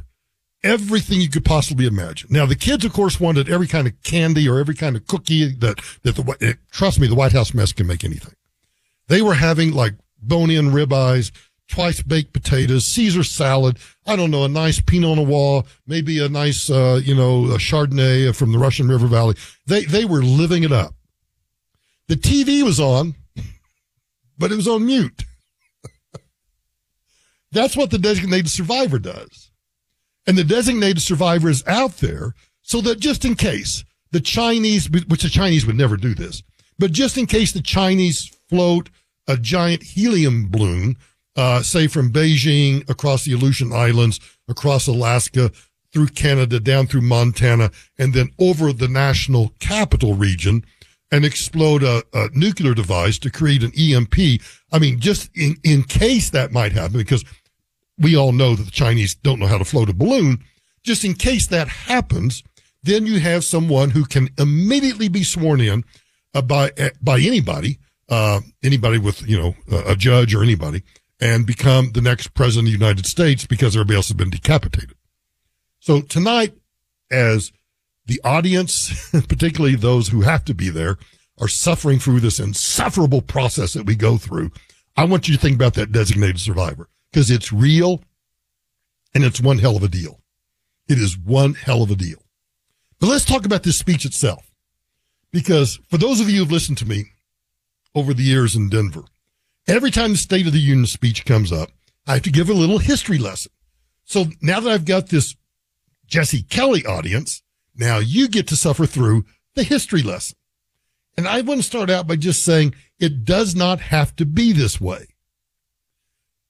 everything 0.63 1.21
you 1.21 1.29
could 1.29 1.45
possibly 1.45 1.85
imagine. 1.85 2.29
Now, 2.31 2.45
the 2.45 2.55
kids, 2.55 2.83
of 2.85 2.93
course, 2.93 3.19
wanted 3.19 3.49
every 3.49 3.67
kind 3.67 3.87
of 3.87 4.01
candy 4.03 4.49
or 4.49 4.59
every 4.59 4.75
kind 4.75 4.95
of 4.95 5.07
cookie 5.07 5.53
that, 5.55 5.79
that 6.03 6.15
the, 6.15 6.57
trust 6.71 6.99
me, 6.99 7.07
the 7.07 7.15
White 7.15 7.33
House 7.33 7.53
mess 7.53 7.71
can 7.71 7.87
make 7.87 8.03
anything. 8.03 8.33
They 9.07 9.21
were 9.21 9.35
having 9.35 9.71
like 9.71 9.93
bone 10.21 10.49
in 10.49 10.71
ribeyes, 10.71 11.31
twice 11.69 12.01
baked 12.01 12.33
potatoes, 12.33 12.85
Caesar 12.87 13.23
salad. 13.23 13.77
I 14.05 14.15
don't 14.15 14.31
know, 14.31 14.43
a 14.43 14.49
nice 14.49 14.81
Pinot 14.81 15.17
Noir, 15.17 15.63
maybe 15.87 16.23
a 16.23 16.29
nice, 16.29 16.69
uh, 16.69 16.99
you 17.03 17.15
know, 17.15 17.45
a 17.45 17.57
Chardonnay 17.57 18.35
from 18.35 18.51
the 18.51 18.59
Russian 18.59 18.87
River 18.87 19.07
Valley. 19.07 19.35
They, 19.67 19.85
they 19.85 20.05
were 20.05 20.23
living 20.23 20.63
it 20.63 20.71
up. 20.71 20.95
The 22.07 22.15
TV 22.15 22.63
was 22.63 22.79
on, 22.79 23.15
but 24.37 24.51
it 24.51 24.55
was 24.55 24.67
on 24.67 24.85
mute. 24.85 25.23
That's 27.51 27.75
what 27.75 27.89
the 27.89 27.97
designated 27.97 28.49
survivor 28.49 28.99
does. 28.99 29.44
And 30.27 30.37
the 30.37 30.43
designated 30.43 31.01
survivor 31.01 31.49
is 31.49 31.65
out 31.67 31.97
there 31.97 32.33
so 32.61 32.81
that 32.81 32.99
just 32.99 33.25
in 33.25 33.35
case 33.35 33.83
the 34.11 34.19
Chinese, 34.19 34.89
which 34.89 35.23
the 35.23 35.29
Chinese 35.29 35.65
would 35.65 35.75
never 35.75 35.97
do 35.97 36.15
this, 36.15 36.41
but 36.79 36.91
just 36.91 37.17
in 37.17 37.25
case 37.25 37.51
the 37.51 37.61
Chinese 37.61 38.35
float 38.49 38.89
a 39.27 39.37
giant 39.37 39.83
helium 39.83 40.49
balloon, 40.49 40.95
uh, 41.35 41.61
say 41.61 41.87
from 41.87 42.11
Beijing 42.11 42.87
across 42.89 43.25
the 43.25 43.33
Aleutian 43.33 43.73
Islands 43.73 44.19
across 44.47 44.87
Alaska, 44.87 45.51
through 45.95 46.07
Canada, 46.07 46.59
down 46.59 46.87
through 46.87 46.99
Montana, 46.99 47.71
and 47.97 48.13
then 48.13 48.29
over 48.37 48.73
the 48.73 48.89
national 48.89 49.53
capital 49.59 50.13
region 50.13 50.65
and 51.09 51.23
explode 51.23 51.83
a, 51.83 52.03
a 52.13 52.27
nuclear 52.33 52.73
device 52.73 53.17
to 53.17 53.31
create 53.31 53.63
an 53.63 53.71
EMP. 53.79 54.41
I 54.73 54.79
mean, 54.79 54.99
just 54.99 55.29
in, 55.37 55.55
in 55.63 55.83
case 55.83 56.31
that 56.31 56.51
might 56.51 56.73
happen, 56.73 56.97
because 56.97 57.23
we 57.97 58.15
all 58.15 58.31
know 58.31 58.55
that 58.55 58.63
the 58.63 58.71
Chinese 58.71 59.15
don't 59.15 59.39
know 59.39 59.47
how 59.47 59.57
to 59.57 59.65
float 59.65 59.89
a 59.89 59.93
balloon. 59.93 60.43
Just 60.83 61.03
in 61.03 61.13
case 61.13 61.47
that 61.47 61.67
happens, 61.67 62.43
then 62.83 63.07
you 63.07 63.19
have 63.19 63.43
someone 63.43 63.91
who 63.91 64.05
can 64.05 64.29
immediately 64.37 65.07
be 65.07 65.23
sworn 65.23 65.59
in 65.59 65.83
uh, 66.33 66.41
by 66.41 66.71
uh, 66.77 66.89
by 67.01 67.19
anybody, 67.19 67.79
uh, 68.09 68.41
anybody 68.63 68.97
with 68.97 69.27
you 69.27 69.37
know 69.37 69.55
a 69.85 69.95
judge 69.95 70.35
or 70.35 70.43
anybody, 70.43 70.83
and 71.19 71.47
become 71.47 71.91
the 71.93 72.01
next 72.01 72.33
president 72.33 72.67
of 72.67 72.73
the 72.73 72.85
United 72.85 73.05
States 73.05 73.45
because 73.45 73.75
everybody 73.75 73.95
else 73.95 74.09
has 74.09 74.17
been 74.17 74.29
decapitated. 74.29 74.95
So 75.79 76.01
tonight, 76.01 76.53
as 77.09 77.51
the 78.05 78.21
audience, 78.23 79.09
particularly 79.27 79.75
those 79.75 80.09
who 80.09 80.21
have 80.21 80.45
to 80.45 80.53
be 80.53 80.69
there, 80.69 80.97
are 81.39 81.47
suffering 81.47 81.99
through 81.99 82.19
this 82.19 82.39
insufferable 82.39 83.21
process 83.21 83.73
that 83.73 83.85
we 83.85 83.95
go 83.95 84.17
through, 84.17 84.51
I 84.95 85.05
want 85.05 85.27
you 85.27 85.35
to 85.35 85.41
think 85.41 85.55
about 85.55 85.73
that 85.73 85.91
designated 85.91 86.39
survivor 86.39 86.89
because 87.15 87.31
it's 87.31 87.53
real 87.53 88.03
and 89.13 89.23
it's 89.23 89.39
one 89.39 89.57
hell 89.57 89.77
of 89.77 89.83
a 89.83 89.87
deal. 89.87 90.19
It 90.89 90.97
is 90.97 91.17
one 91.17 91.53
hell 91.53 91.81
of 91.81 91.89
a 91.89 91.95
deal. 91.95 92.21
But 92.99 93.07
let's 93.07 93.23
talk 93.23 93.45
about 93.45 93.63
this 93.63 93.79
speech 93.79 94.03
itself. 94.03 94.51
Because 95.31 95.79
for 95.89 95.97
those 95.97 96.19
of 96.19 96.29
you 96.29 96.39
who've 96.39 96.51
listened 96.51 96.77
to 96.79 96.85
me 96.85 97.05
over 97.95 98.13
the 98.13 98.21
years 98.21 98.53
in 98.53 98.67
Denver, 98.67 99.05
every 99.65 99.91
time 99.91 100.11
the 100.11 100.17
State 100.17 100.45
of 100.45 100.51
the 100.51 100.59
Union 100.59 100.87
speech 100.87 101.23
comes 101.23 101.53
up, 101.53 101.69
I 102.05 102.15
have 102.15 102.23
to 102.23 102.31
give 102.31 102.49
a 102.49 102.53
little 102.53 102.79
history 102.79 103.17
lesson. 103.17 103.53
So 104.03 104.25
now 104.41 104.59
that 104.59 104.69
I've 104.69 104.83
got 104.83 105.07
this 105.07 105.37
Jesse 106.07 106.43
Kelly 106.43 106.85
audience, 106.85 107.43
now 107.77 107.99
you 107.99 108.27
get 108.27 108.45
to 108.49 108.57
suffer 108.57 108.85
through 108.85 109.23
the 109.53 109.63
history 109.63 110.01
lesson. 110.01 110.35
And 111.15 111.29
I 111.29 111.39
want 111.39 111.61
to 111.61 111.65
start 111.65 111.89
out 111.89 112.07
by 112.07 112.17
just 112.17 112.43
saying 112.43 112.75
it 112.99 113.23
does 113.23 113.55
not 113.55 113.79
have 113.79 114.17
to 114.17 114.25
be 114.25 114.51
this 114.51 114.81
way. 114.81 115.14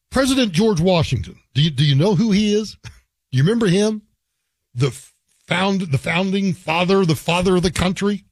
President 0.09 0.53
George 0.53 0.79
Washington, 0.79 1.39
do 1.53 1.61
you, 1.61 1.69
do 1.69 1.85
you 1.85 1.95
know 1.95 2.15
who 2.15 2.31
he 2.31 2.53
is? 2.53 2.77
Do 2.83 2.89
you 3.31 3.43
remember 3.43 3.67
him? 3.67 4.03
The 4.73 4.91
found, 5.47 5.81
the 5.81 5.97
founding 5.97 6.53
father, 6.53 7.05
the 7.05 7.15
father 7.15 7.57
of 7.57 7.63
the 7.63 7.71
country? 7.71 8.25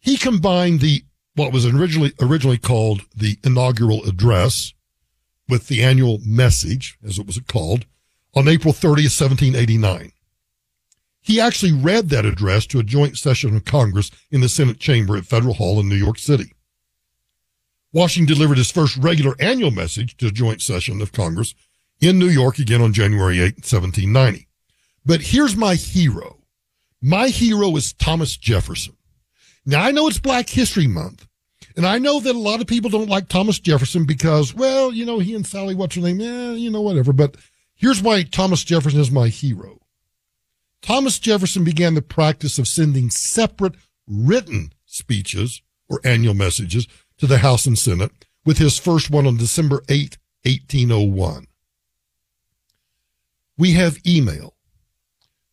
He 0.00 0.16
combined 0.16 0.80
the, 0.80 1.02
what 1.34 1.52
was 1.52 1.66
originally, 1.66 2.12
originally 2.20 2.58
called 2.58 3.02
the 3.16 3.38
inaugural 3.42 4.04
address 4.04 4.74
with 5.48 5.68
the 5.68 5.82
annual 5.82 6.18
message, 6.24 6.98
as 7.04 7.18
it 7.18 7.26
was 7.26 7.40
called, 7.48 7.86
on 8.34 8.48
April 8.48 8.72
30th, 8.74 9.18
1789. 9.18 10.12
He 11.20 11.40
actually 11.40 11.72
read 11.72 12.10
that 12.10 12.26
address 12.26 12.66
to 12.66 12.78
a 12.78 12.84
joint 12.84 13.16
session 13.16 13.56
of 13.56 13.64
Congress 13.64 14.10
in 14.30 14.42
the 14.42 14.48
Senate 14.48 14.78
chamber 14.78 15.16
at 15.16 15.24
Federal 15.24 15.54
Hall 15.54 15.80
in 15.80 15.88
New 15.88 15.94
York 15.94 16.18
City. 16.18 16.52
Washington 17.94 18.34
delivered 18.34 18.58
his 18.58 18.72
first 18.72 18.96
regular 18.96 19.36
annual 19.38 19.70
message 19.70 20.16
to 20.16 20.26
a 20.26 20.32
joint 20.32 20.60
session 20.60 21.00
of 21.00 21.12
Congress 21.12 21.54
in 22.00 22.18
New 22.18 22.28
York 22.28 22.58
again 22.58 22.82
on 22.82 22.92
January 22.92 23.38
8, 23.38 23.58
1790. 23.58 24.48
But 25.06 25.20
here's 25.20 25.54
my 25.54 25.76
hero. 25.76 26.38
My 27.00 27.28
hero 27.28 27.76
is 27.76 27.92
Thomas 27.92 28.36
Jefferson. 28.36 28.96
Now 29.64 29.84
I 29.84 29.92
know 29.92 30.08
it's 30.08 30.18
Black 30.18 30.48
History 30.48 30.88
Month, 30.88 31.28
and 31.76 31.86
I 31.86 31.98
know 31.98 32.18
that 32.18 32.34
a 32.34 32.38
lot 32.38 32.60
of 32.60 32.66
people 32.66 32.90
don't 32.90 33.08
like 33.08 33.28
Thomas 33.28 33.60
Jefferson 33.60 34.06
because, 34.06 34.52
well, 34.52 34.92
you 34.92 35.06
know, 35.06 35.20
he 35.20 35.36
and 35.36 35.46
Sally, 35.46 35.76
what's 35.76 35.94
her 35.94 36.00
name? 36.00 36.18
Yeah, 36.18 36.50
you 36.50 36.70
know, 36.70 36.82
whatever. 36.82 37.12
But 37.12 37.36
here's 37.76 38.02
why 38.02 38.24
Thomas 38.24 38.64
Jefferson 38.64 39.00
is 39.00 39.12
my 39.12 39.28
hero. 39.28 39.78
Thomas 40.82 41.20
Jefferson 41.20 41.62
began 41.62 41.94
the 41.94 42.02
practice 42.02 42.58
of 42.58 42.66
sending 42.66 43.08
separate 43.08 43.76
written 44.08 44.72
speeches 44.84 45.62
or 45.88 46.00
annual 46.04 46.34
messages 46.34 46.88
to 47.18 47.26
the 47.26 47.38
House 47.38 47.66
and 47.66 47.78
Senate 47.78 48.12
with 48.44 48.58
his 48.58 48.78
first 48.78 49.10
one 49.10 49.26
on 49.26 49.36
December 49.36 49.82
8, 49.88 50.18
1801. 50.44 51.46
We 53.56 53.72
have 53.72 53.98
email. 54.06 54.54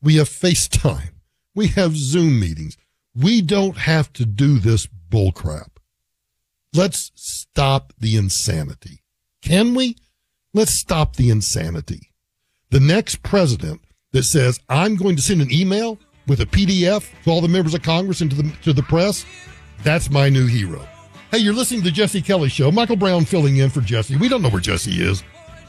We 0.02 0.16
have 0.16 0.30
FaceTime. 0.30 1.12
We 1.54 1.68
have 1.68 1.96
Zoom 1.96 2.40
meetings. 2.40 2.78
We 3.16 3.42
don't 3.42 3.78
have 3.78 4.12
to 4.14 4.26
do 4.26 4.58
this 4.58 4.88
bullcrap. 5.10 5.70
Let's 6.74 7.12
stop 7.16 7.94
the 8.00 8.16
insanity. 8.16 9.04
Can 9.42 9.76
we? 9.76 9.98
Let's 10.54 10.72
stop 10.72 11.16
the 11.16 11.30
insanity. 11.30 12.12
The 12.70 12.80
next 12.80 13.22
president 13.22 13.82
that 14.14 14.24
says, 14.24 14.60
I'm 14.70 14.96
going 14.96 15.16
to 15.18 15.22
send 15.22 15.42
an 15.42 15.52
email 15.52 16.00
with 16.28 16.40
a 16.40 16.46
PDF 16.46 17.10
to 17.24 17.30
all 17.30 17.42
the 17.42 17.48
members 17.48 17.74
of 17.74 17.82
Congress 17.82 18.22
and 18.22 18.32
to 18.32 18.38
the, 18.38 18.54
to 18.64 18.74
the 18.74 18.84
press, 18.84 19.26
that's 19.84 20.10
my 20.10 20.30
new 20.30 20.48
hero. 20.48 20.88
Hey, 21.32 21.38
you're 21.38 21.54
listening 21.54 21.80
to 21.80 21.86
the 21.86 21.92
Jesse 21.92 22.22
Kelly 22.22 22.50
Show. 22.50 22.74
Michael 22.74 22.98
Brown 22.98 23.24
filling 23.24 23.56
in 23.56 23.70
for 23.70 23.80
Jesse. 23.80 24.18
We 24.18 24.28
don't 24.28 24.42
know 24.42 24.50
where 24.50 24.60
Jesse 24.60 25.02
is. 25.02 25.24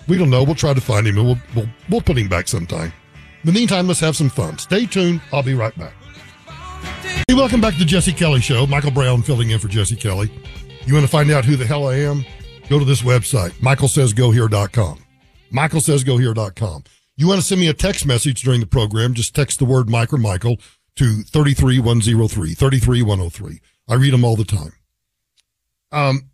We 0.08 0.18
don't 0.18 0.28
know. 0.28 0.42
We'll 0.42 0.56
try 0.56 0.74
to 0.74 0.80
find 0.80 1.06
him 1.06 1.16
and 1.18 1.24
we'll, 1.24 1.38
we'll, 1.54 1.68
we'll 1.88 2.00
put 2.00 2.18
him 2.18 2.26
back 2.28 2.48
sometime. 2.48 2.92
In 3.44 3.46
the 3.46 3.52
meantime, 3.52 3.86
let's 3.86 4.00
have 4.00 4.16
some 4.16 4.28
fun. 4.28 4.58
Stay 4.58 4.86
tuned. 4.86 5.20
I'll 5.32 5.44
be 5.44 5.54
right 5.54 5.76
back. 5.78 5.92
Hey, 7.28 7.34
welcome 7.34 7.60
back 7.60 7.74
to 7.74 7.78
the 7.78 7.84
Jesse 7.84 8.12
Kelly 8.12 8.40
Show. 8.40 8.66
Michael 8.66 8.90
Brown 8.90 9.22
filling 9.22 9.50
in 9.50 9.60
for 9.60 9.68
Jesse 9.68 9.94
Kelly. 9.94 10.32
You 10.84 10.94
want 10.94 11.06
to 11.06 11.10
find 11.10 11.30
out 11.30 11.44
who 11.44 11.54
the 11.54 11.64
hell 11.64 11.86
I 11.86 11.94
am? 11.94 12.24
Go 12.68 12.80
to 12.80 12.84
this 12.84 13.02
website, 13.02 13.52
michaelsaysgohere.com. 13.60 14.98
Michaelsaysgohere.com. 15.54 16.84
You 17.16 17.28
want 17.28 17.40
to 17.40 17.46
send 17.46 17.60
me 17.60 17.68
a 17.68 17.74
text 17.74 18.04
message 18.04 18.42
during 18.42 18.58
the 18.58 18.66
program, 18.66 19.14
just 19.14 19.32
text 19.32 19.60
the 19.60 19.64
word 19.64 19.88
Mike 19.88 20.12
or 20.12 20.18
Michael 20.18 20.56
to 20.96 21.22
33103, 21.22 22.54
33103. 22.54 23.60
I 23.88 23.94
read 23.94 24.12
them 24.12 24.24
all 24.24 24.34
the 24.34 24.44
time. 24.44 24.72
Um, 25.92 26.30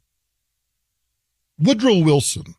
Woodrow 1.59 1.99
Wilson, 1.99 2.55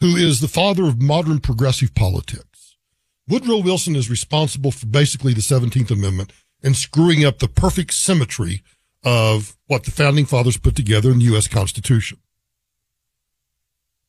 who 0.00 0.14
is 0.14 0.40
the 0.40 0.48
father 0.48 0.84
of 0.84 1.00
modern 1.00 1.40
progressive 1.40 1.94
politics. 1.94 2.76
Woodrow 3.26 3.58
Wilson 3.58 3.96
is 3.96 4.10
responsible 4.10 4.70
for 4.70 4.86
basically 4.86 5.32
the 5.32 5.40
17th 5.40 5.90
Amendment 5.90 6.32
and 6.62 6.76
screwing 6.76 7.24
up 7.24 7.38
the 7.38 7.48
perfect 7.48 7.94
symmetry 7.94 8.62
of 9.04 9.56
what 9.66 9.84
the 9.84 9.90
founding 9.90 10.26
fathers 10.26 10.56
put 10.56 10.76
together 10.76 11.10
in 11.10 11.18
the 11.18 11.24
U.S. 11.26 11.48
Constitution. 11.48 12.18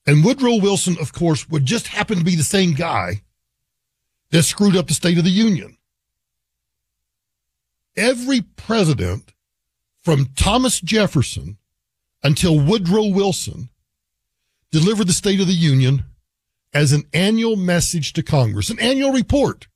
And 0.06 0.26
Woodrow 0.26 0.56
Wilson, 0.56 0.98
of 1.00 1.14
course, 1.14 1.48
would 1.50 1.66
just 1.66 1.88
happen 1.88 2.18
to 2.18 2.24
be 2.24 2.36
the 2.36 2.44
same 2.44 2.74
guy 2.74 3.22
that 4.32 4.44
screwed 4.44 4.76
up 4.76 4.88
the 4.88 4.94
State 4.94 5.18
of 5.18 5.24
the 5.24 5.30
Union. 5.30 5.78
Every 7.96 8.42
president 8.42 9.34
from 10.02 10.30
Thomas 10.36 10.82
Jefferson 10.82 11.59
until 12.24 12.60
Woodrow 12.60 13.08
Wilson 13.08 13.70
delivered 14.72 15.08
the 15.08 15.14
State 15.14 15.40
of 15.40 15.48
the 15.48 15.54
Union 15.54 16.06
as 16.74 16.92
an 16.92 17.04
annual 17.14 17.56
message 17.56 18.14
to 18.14 18.24
Congress, 18.24 18.70
an 18.70 18.80
annual 18.80 19.12
report. 19.12 19.68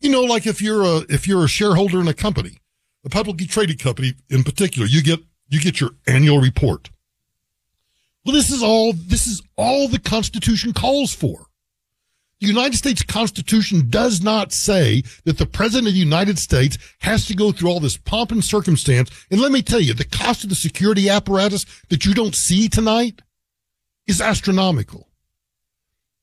You 0.00 0.10
know, 0.10 0.22
like 0.22 0.46
if 0.46 0.60
you're 0.60 0.82
a 0.82 0.96
if 1.08 1.26
you're 1.26 1.44
a 1.44 1.48
shareholder 1.48 2.00
in 2.00 2.08
a 2.08 2.14
company, 2.14 2.58
a 3.04 3.08
publicly 3.08 3.46
traded 3.46 3.78
company 3.78 4.14
in 4.28 4.44
particular, 4.44 4.86
you 4.86 5.02
get 5.02 5.20
you 5.48 5.60
get 5.60 5.80
your 5.80 5.90
annual 6.06 6.40
report. 6.40 6.90
Well, 8.24 8.34
this 8.34 8.50
is 8.50 8.62
all, 8.62 8.92
this 8.94 9.26
is 9.26 9.42
all 9.56 9.86
the 9.86 9.98
Constitution 9.98 10.72
calls 10.72 11.14
for. 11.14 11.46
The 12.44 12.50
United 12.50 12.76
States 12.76 13.02
Constitution 13.02 13.88
does 13.88 14.22
not 14.22 14.52
say 14.52 15.02
that 15.24 15.38
the 15.38 15.46
President 15.46 15.88
of 15.88 15.94
the 15.94 15.98
United 15.98 16.38
States 16.38 16.76
has 16.98 17.24
to 17.24 17.34
go 17.34 17.52
through 17.52 17.70
all 17.70 17.80
this 17.80 17.96
pomp 17.96 18.32
and 18.32 18.44
circumstance. 18.44 19.10
And 19.30 19.40
let 19.40 19.50
me 19.50 19.62
tell 19.62 19.80
you, 19.80 19.94
the 19.94 20.04
cost 20.04 20.44
of 20.44 20.50
the 20.50 20.54
security 20.54 21.08
apparatus 21.08 21.64
that 21.88 22.04
you 22.04 22.12
don't 22.12 22.34
see 22.34 22.68
tonight 22.68 23.22
is 24.06 24.20
astronomical. 24.20 25.08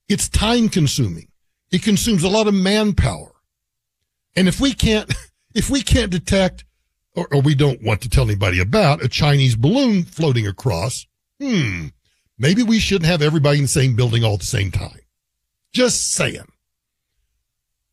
It's 0.07 0.29
time 0.29 0.69
consuming. 0.69 1.29
It 1.71 1.81
consumes 1.81 2.23
a 2.23 2.29
lot 2.29 2.45
of 2.45 2.53
manpower. 2.53 3.31
And 4.36 4.47
if 4.47 4.60
we 4.60 4.73
can't, 4.73 5.12
if 5.55 5.71
we 5.71 5.81
can't 5.81 6.12
detect, 6.12 6.65
or, 7.15 7.27
or 7.34 7.41
we 7.41 7.55
don't 7.55 7.81
want 7.81 7.99
to 8.01 8.10
tell 8.10 8.25
anybody 8.25 8.60
about 8.60 9.03
a 9.03 9.10
Chinese 9.10 9.55
balloon 9.55 10.03
floating 10.03 10.45
across, 10.45 11.07
hmm, 11.39 11.88
maybe 12.38 12.62
we 12.62 12.77
shouldn't 12.77 13.10
have 13.10 13.23
everybody 13.23 13.57
in 13.57 13.63
the 13.63 13.67
same 13.67 13.95
building 13.95 14.23
all 14.23 14.36
at 14.36 14.41
the 14.41 14.45
same 14.45 14.69
time. 14.69 14.99
Just 15.71 16.13
saying. 16.13 16.51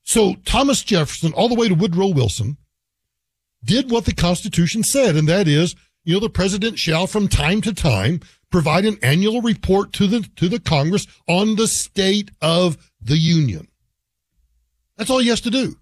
So 0.02 0.34
Thomas 0.44 0.82
Jefferson, 0.82 1.32
all 1.32 1.48
the 1.48 1.54
way 1.54 1.68
to 1.68 1.74
Woodrow 1.74 2.08
Wilson, 2.08 2.56
did 3.62 3.90
what 3.90 4.04
the 4.04 4.14
Constitution 4.14 4.82
said, 4.82 5.16
and 5.16 5.28
that 5.28 5.46
is, 5.46 5.74
you 6.04 6.14
know, 6.14 6.20
the 6.20 6.30
president 6.30 6.78
shall 6.78 7.06
from 7.06 7.28
time 7.28 7.60
to 7.62 7.74
time 7.74 8.20
provide 8.50 8.86
an 8.86 8.98
annual 9.02 9.42
report 9.42 9.92
to 9.94 10.06
the 10.06 10.26
to 10.36 10.48
the 10.48 10.60
Congress 10.60 11.06
on 11.26 11.56
the 11.56 11.68
state 11.68 12.30
of 12.40 12.78
the 13.00 13.18
union. 13.18 13.68
That's 14.96 15.10
all 15.10 15.18
he 15.18 15.28
has 15.28 15.42
to 15.42 15.50
do. 15.50 15.76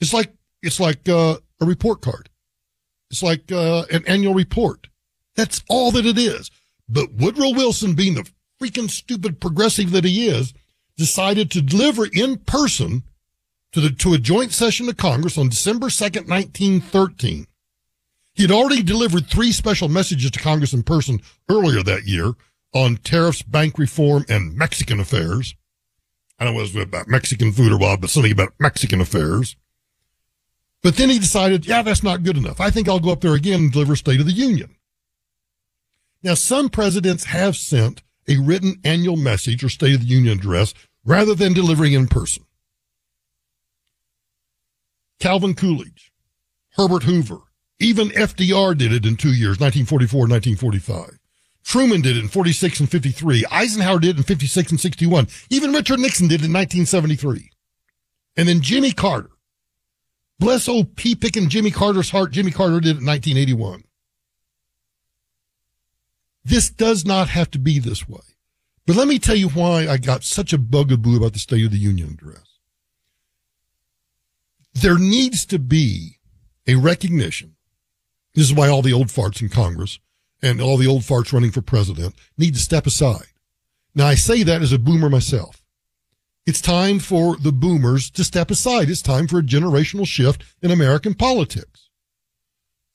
It's 0.00 0.12
like 0.12 0.32
it's 0.62 0.80
like 0.80 1.08
uh, 1.08 1.36
a 1.60 1.66
report 1.66 2.00
card. 2.00 2.30
It's 3.10 3.22
like 3.22 3.52
uh, 3.52 3.84
an 3.92 4.04
annual 4.06 4.34
report. 4.34 4.88
That's 5.34 5.62
all 5.68 5.90
that 5.92 6.06
it 6.06 6.18
is. 6.18 6.50
But 6.88 7.12
Woodrow 7.12 7.50
Wilson, 7.50 7.94
being 7.94 8.14
the 8.14 8.28
freaking 8.60 8.90
stupid 8.90 9.40
progressive 9.40 9.90
that 9.92 10.04
he 10.04 10.28
is, 10.28 10.54
decided 10.96 11.50
to 11.50 11.62
deliver 11.62 12.06
in 12.06 12.38
person 12.38 13.02
to 13.72 13.80
the, 13.80 13.90
to 13.90 14.14
a 14.14 14.18
joint 14.18 14.52
session 14.52 14.88
of 14.88 14.96
Congress 14.96 15.36
on 15.36 15.48
December 15.48 15.88
2nd, 15.88 16.28
1913. 16.28 17.46
He 18.34 18.42
had 18.42 18.50
already 18.50 18.82
delivered 18.82 19.26
three 19.26 19.52
special 19.52 19.88
messages 19.88 20.30
to 20.30 20.38
Congress 20.38 20.72
in 20.72 20.82
person 20.82 21.20
earlier 21.48 21.82
that 21.82 22.06
year 22.06 22.32
on 22.74 22.96
tariffs, 22.98 23.42
bank 23.42 23.78
reform, 23.78 24.24
and 24.28 24.54
Mexican 24.54 25.00
affairs. 25.00 25.54
I 26.38 26.44
don't 26.44 26.52
know 26.52 26.60
what 26.60 26.68
it 26.68 26.74
was 26.74 26.84
about 26.84 27.08
Mexican 27.08 27.52
food 27.52 27.72
or 27.72 27.78
what, 27.78 28.00
but 28.00 28.10
something 28.10 28.32
about 28.32 28.52
Mexican 28.58 29.00
affairs. 29.00 29.56
But 30.82 30.96
then 30.96 31.08
he 31.08 31.18
decided, 31.18 31.66
yeah, 31.66 31.82
that's 31.82 32.02
not 32.02 32.22
good 32.22 32.36
enough. 32.36 32.60
I 32.60 32.70
think 32.70 32.88
I'll 32.88 33.00
go 33.00 33.10
up 33.10 33.22
there 33.22 33.34
again 33.34 33.60
and 33.60 33.72
deliver 33.72 33.96
State 33.96 34.20
of 34.20 34.26
the 34.26 34.32
Union. 34.32 34.76
Now, 36.22 36.34
some 36.34 36.68
presidents 36.68 37.24
have 37.24 37.56
sent 37.56 38.02
a 38.28 38.38
written 38.38 38.80
annual 38.84 39.16
message 39.16 39.62
or 39.62 39.68
State 39.68 39.94
of 39.94 40.00
the 40.00 40.06
Union 40.06 40.38
address 40.38 40.74
rather 41.04 41.34
than 41.34 41.52
delivering 41.52 41.92
in 41.92 42.08
person. 42.08 42.44
Calvin 45.20 45.54
Coolidge, 45.54 46.12
Herbert 46.76 47.04
Hoover, 47.04 47.38
even 47.78 48.08
FDR 48.08 48.76
did 48.76 48.92
it 48.92 49.06
in 49.06 49.16
two 49.16 49.32
years, 49.32 49.60
1944 49.60 50.20
1945. 50.20 51.18
Truman 51.64 52.00
did 52.00 52.16
it 52.16 52.22
in 52.22 52.28
46 52.28 52.80
and 52.80 52.90
53. 52.90 53.44
Eisenhower 53.50 53.98
did 53.98 54.10
it 54.10 54.18
in 54.18 54.22
56 54.22 54.70
and 54.70 54.80
61. 54.80 55.26
Even 55.50 55.72
Richard 55.72 55.98
Nixon 55.98 56.28
did 56.28 56.40
it 56.40 56.46
in 56.46 56.52
1973. 56.52 57.50
And 58.36 58.48
then 58.48 58.60
Jimmy 58.60 58.92
Carter. 58.92 59.30
Bless 60.38 60.68
old 60.68 60.94
pea 60.96 61.16
picking 61.16 61.48
Jimmy 61.48 61.70
Carter's 61.70 62.10
heart. 62.10 62.30
Jimmy 62.30 62.52
Carter 62.52 62.78
did 62.78 62.96
it 62.96 63.00
in 63.00 63.06
1981. 63.06 63.82
This 66.46 66.70
does 66.70 67.04
not 67.04 67.28
have 67.30 67.50
to 67.50 67.58
be 67.58 67.80
this 67.80 68.08
way. 68.08 68.20
But 68.86 68.94
let 68.94 69.08
me 69.08 69.18
tell 69.18 69.34
you 69.34 69.48
why 69.48 69.88
I 69.88 69.96
got 69.96 70.22
such 70.22 70.52
a 70.52 70.58
bugaboo 70.58 71.16
about 71.16 71.32
the 71.32 71.40
State 71.40 71.64
of 71.64 71.72
the 71.72 71.76
Union 71.76 72.10
address. 72.10 72.60
There 74.72 74.96
needs 74.96 75.44
to 75.46 75.58
be 75.58 76.20
a 76.68 76.76
recognition. 76.76 77.56
This 78.34 78.44
is 78.44 78.54
why 78.54 78.68
all 78.68 78.82
the 78.82 78.92
old 78.92 79.08
farts 79.08 79.42
in 79.42 79.48
Congress 79.48 79.98
and 80.40 80.60
all 80.60 80.76
the 80.76 80.86
old 80.86 81.02
farts 81.02 81.32
running 81.32 81.50
for 81.50 81.62
president 81.62 82.14
need 82.38 82.54
to 82.54 82.60
step 82.60 82.86
aside. 82.86 83.26
Now 83.96 84.06
I 84.06 84.14
say 84.14 84.44
that 84.44 84.62
as 84.62 84.72
a 84.72 84.78
boomer 84.78 85.10
myself. 85.10 85.64
It's 86.46 86.60
time 86.60 87.00
for 87.00 87.36
the 87.36 87.50
boomers 87.50 88.08
to 88.10 88.22
step 88.22 88.52
aside. 88.52 88.88
It's 88.88 89.02
time 89.02 89.26
for 89.26 89.40
a 89.40 89.42
generational 89.42 90.06
shift 90.06 90.44
in 90.62 90.70
American 90.70 91.14
politics. 91.14 91.85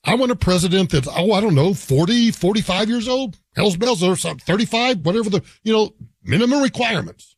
I 0.04 0.16
want 0.16 0.32
a 0.32 0.36
president 0.36 0.90
that's, 0.90 1.08
oh, 1.08 1.32
I 1.32 1.40
don't 1.40 1.54
know, 1.54 1.74
40, 1.74 2.32
45 2.32 2.88
years 2.88 3.06
old, 3.06 3.38
hell's 3.54 3.76
bells 3.76 4.02
or 4.02 4.16
something, 4.16 4.44
35, 4.44 5.04
whatever 5.06 5.30
the, 5.30 5.42
you 5.62 5.72
know, 5.72 5.94
minimum 6.24 6.60
requirements. 6.62 7.36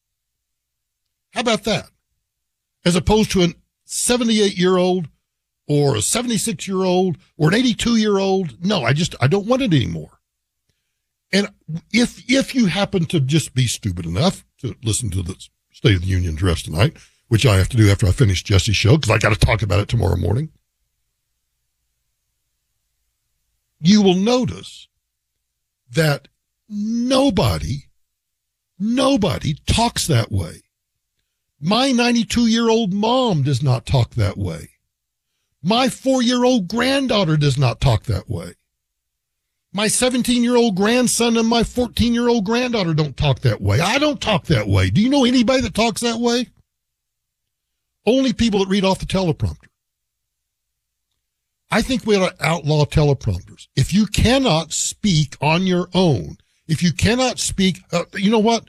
How 1.32 1.40
about 1.40 1.64
that? 1.64 1.90
As 2.84 2.96
opposed 2.96 3.32
to 3.32 3.42
an 3.42 3.54
78 3.84 4.56
year 4.56 4.76
old 4.76 5.08
or 5.66 5.96
a 5.96 6.02
76 6.02 6.66
year 6.66 6.82
old 6.82 7.16
or 7.36 7.48
an 7.48 7.54
82 7.54 7.96
year 7.96 8.18
old. 8.18 8.64
No, 8.64 8.82
I 8.82 8.92
just, 8.92 9.14
I 9.20 9.26
don't 9.26 9.46
want 9.46 9.62
it 9.62 9.74
anymore. 9.74 10.20
And 11.32 11.48
if, 11.92 12.22
if 12.30 12.54
you 12.54 12.66
happen 12.66 13.06
to 13.06 13.20
just 13.20 13.54
be 13.54 13.66
stupid 13.66 14.06
enough 14.06 14.44
to 14.58 14.76
listen 14.82 15.10
to 15.10 15.22
the 15.22 15.36
State 15.72 15.96
of 15.96 16.02
the 16.02 16.06
Union 16.06 16.34
address 16.34 16.62
tonight, 16.62 16.96
which 17.28 17.44
I 17.44 17.56
have 17.56 17.68
to 17.70 17.76
do 17.76 17.90
after 17.90 18.06
I 18.06 18.12
finish 18.12 18.44
Jesse's 18.44 18.76
show 18.76 18.96
because 18.96 19.10
I 19.10 19.18
got 19.18 19.38
to 19.38 19.46
talk 19.46 19.62
about 19.62 19.80
it 19.80 19.88
tomorrow 19.88 20.16
morning, 20.16 20.50
you 23.86 24.02
will 24.02 24.14
notice 24.14 24.88
that 25.90 26.28
nobody, 26.68 27.84
nobody 28.78 29.54
talks 29.66 30.06
that 30.06 30.32
way. 30.32 30.62
My 31.60 31.92
92 31.92 32.46
year 32.46 32.68
old 32.68 32.92
mom 32.92 33.42
does 33.42 33.62
not 33.62 33.86
talk 33.86 34.10
that 34.14 34.36
way. 34.36 34.70
My 35.62 35.88
four 35.88 36.22
year 36.22 36.44
old 36.44 36.68
granddaughter 36.68 37.36
does 37.36 37.56
not 37.56 37.80
talk 37.80 38.04
that 38.04 38.28
way. 38.28 38.54
My 39.72 39.88
17 39.88 40.42
year 40.42 40.56
old 40.56 40.76
grandson 40.76 41.36
and 41.36 41.48
my 41.48 41.64
14 41.64 42.14
year 42.14 42.28
old 42.28 42.44
granddaughter 42.44 42.94
don't 42.94 43.16
talk 43.16 43.40
that 43.40 43.60
way. 43.60 43.80
I 43.80 43.98
don't 43.98 44.20
talk 44.20 44.44
that 44.46 44.68
way. 44.68 44.90
Do 44.90 45.00
you 45.00 45.08
know 45.08 45.24
anybody 45.24 45.62
that 45.62 45.74
talks 45.74 46.00
that 46.02 46.20
way? 46.20 46.48
Only 48.06 48.32
people 48.32 48.60
that 48.60 48.68
read 48.68 48.84
off 48.84 48.98
the 48.98 49.06
teleprompter. 49.06 49.68
I 51.74 51.82
think 51.82 52.06
we 52.06 52.14
ought 52.14 52.38
to 52.38 52.46
outlaw 52.46 52.84
teleprompters. 52.84 53.66
If 53.74 53.92
you 53.92 54.06
cannot 54.06 54.72
speak 54.72 55.36
on 55.40 55.66
your 55.66 55.88
own, 55.92 56.38
if 56.68 56.84
you 56.84 56.92
cannot 56.92 57.40
speak, 57.40 57.80
uh, 57.92 58.04
you 58.14 58.30
know 58.30 58.38
what? 58.38 58.68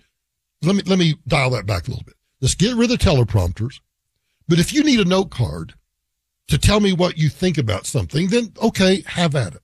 Let 0.63 0.75
me, 0.75 0.81
let 0.87 0.97
me 0.97 1.13
dial 1.27 1.51
that 1.51 1.67
back 1.67 1.87
a 1.87 1.91
little 1.91 2.03
bit. 2.03 2.15
Let's 2.41 2.55
get 2.55 2.75
rid 2.75 2.89
of 2.89 2.97
teleprompters. 2.97 3.79
But 4.47 4.57
if 4.57 4.73
you 4.73 4.83
need 4.83 4.99
a 4.99 5.05
note 5.05 5.29
card, 5.29 5.75
to 6.47 6.57
tell 6.57 6.79
me 6.79 6.93
what 6.93 7.15
you 7.15 7.29
think 7.29 7.59
about 7.59 7.85
something, 7.85 8.29
then 8.29 8.53
okay, 8.59 9.03
have 9.05 9.35
at 9.35 9.53
it. 9.53 9.61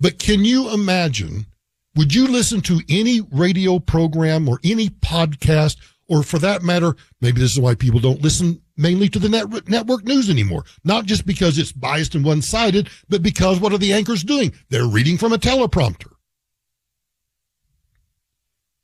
But 0.00 0.18
can 0.18 0.44
you 0.44 0.68
imagine, 0.74 1.46
would 1.94 2.12
you 2.12 2.26
listen 2.26 2.60
to 2.62 2.80
any 2.88 3.20
radio 3.20 3.78
program 3.78 4.48
or 4.48 4.58
any 4.64 4.88
podcast, 4.88 5.76
or 6.08 6.24
for 6.24 6.40
that 6.40 6.64
matter, 6.64 6.96
maybe 7.20 7.40
this 7.40 7.52
is 7.52 7.60
why 7.60 7.76
people 7.76 8.00
don't 8.00 8.20
listen 8.20 8.61
mainly 8.76 9.08
to 9.08 9.18
the 9.18 9.28
net, 9.28 9.68
network 9.68 10.04
news 10.04 10.30
anymore. 10.30 10.64
Not 10.84 11.06
just 11.06 11.26
because 11.26 11.58
it's 11.58 11.72
biased 11.72 12.14
and 12.14 12.24
one 12.24 12.42
sided, 12.42 12.90
but 13.08 13.22
because 13.22 13.60
what 13.60 13.72
are 13.72 13.78
the 13.78 13.92
anchors 13.92 14.24
doing? 14.24 14.52
They're 14.68 14.86
reading 14.86 15.18
from 15.18 15.32
a 15.32 15.38
teleprompter. 15.38 16.12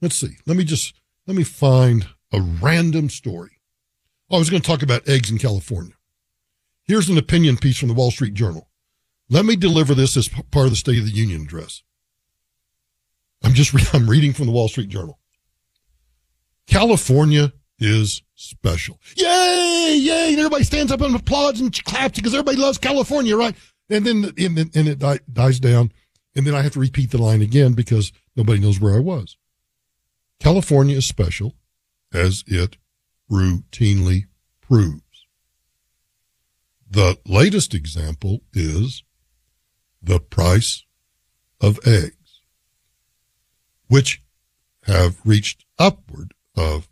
Let's 0.01 0.17
see. 0.17 0.37
Let 0.47 0.57
me 0.57 0.65
just, 0.65 0.95
let 1.27 1.37
me 1.37 1.45
find 1.45 2.07
a 2.33 2.41
random 2.41 3.09
story. 3.09 3.61
Oh, 4.31 4.37
I 4.37 4.39
was 4.39 4.51
going 4.51 4.63
to 4.63 4.67
talk 4.69 4.83
about 4.83 5.09
eggs 5.09 5.31
in 5.31 5.39
California. 5.39 5.95
Here's 6.85 7.09
an 7.09 7.19
opinion 7.19 7.57
piece 7.57 7.79
from 7.79 7.89
the 7.89 7.95
Wall 7.95 8.11
Street 8.11 8.35
Journal. 8.35 8.69
Let 9.29 9.45
me 9.45 9.57
deliver 9.57 9.95
this 9.95 10.17
as 10.17 10.29
part 10.29 10.67
of 10.67 10.71
the 10.71 10.77
State 10.77 10.99
of 10.99 11.05
the 11.05 11.11
Union 11.11 11.43
address. 11.43 11.83
I'm 13.43 13.55
just 13.55 13.73
re- 13.73 13.83
I'm 13.93 14.09
reading 14.09 14.33
from 14.33 14.47
the 14.47 14.53
Wall 14.53 14.69
Street 14.69 14.89
Journal. 14.89 15.19
California 16.67 17.53
is 17.79 18.23
special. 18.35 18.99
Yay! 19.17 19.97
Yay! 19.99 20.31
And 20.31 20.39
everybody 20.39 20.65
stands 20.65 20.93
up 20.93 21.01
and 21.01 21.15
applauds 21.15 21.61
and 21.61 21.73
claps 21.85 22.17
because 22.17 22.35
everybody 22.35 22.57
loves 22.57 22.79
California, 22.79 23.37
right? 23.37 23.55
And 23.91 24.05
then 24.05 24.33
and, 24.37 24.59
and 24.59 24.89
it 24.89 24.99
die, 24.99 25.21
dies 25.33 25.61
down, 25.61 25.93
and 26.37 26.47
then 26.47 26.55
I 26.55 26.63
have 26.63 26.73
to 26.73 26.81
repeat 26.81 27.11
the 27.11 27.19
line 27.19 27.43
again 27.43 27.73
because 27.73 28.13
nobody 28.37 28.61
knows 28.61 28.81
where 28.81 28.95
I 28.95 29.01
was. 29.01 29.37
California 30.41 30.97
is 30.97 31.07
special, 31.07 31.55
as 32.13 32.45
it 32.47 32.77
routinely 33.31 34.25
proves. 34.61 35.03
The 36.91 37.19
latest 37.27 37.75
example 37.75 38.41
is 38.53 39.03
the 40.03 40.21
price 40.21 40.85
of 41.61 41.79
eggs, 41.87 42.41
which 43.89 44.23
have 44.85 45.19
reached 45.25 45.65
upward 45.79 46.33
of 46.57 46.89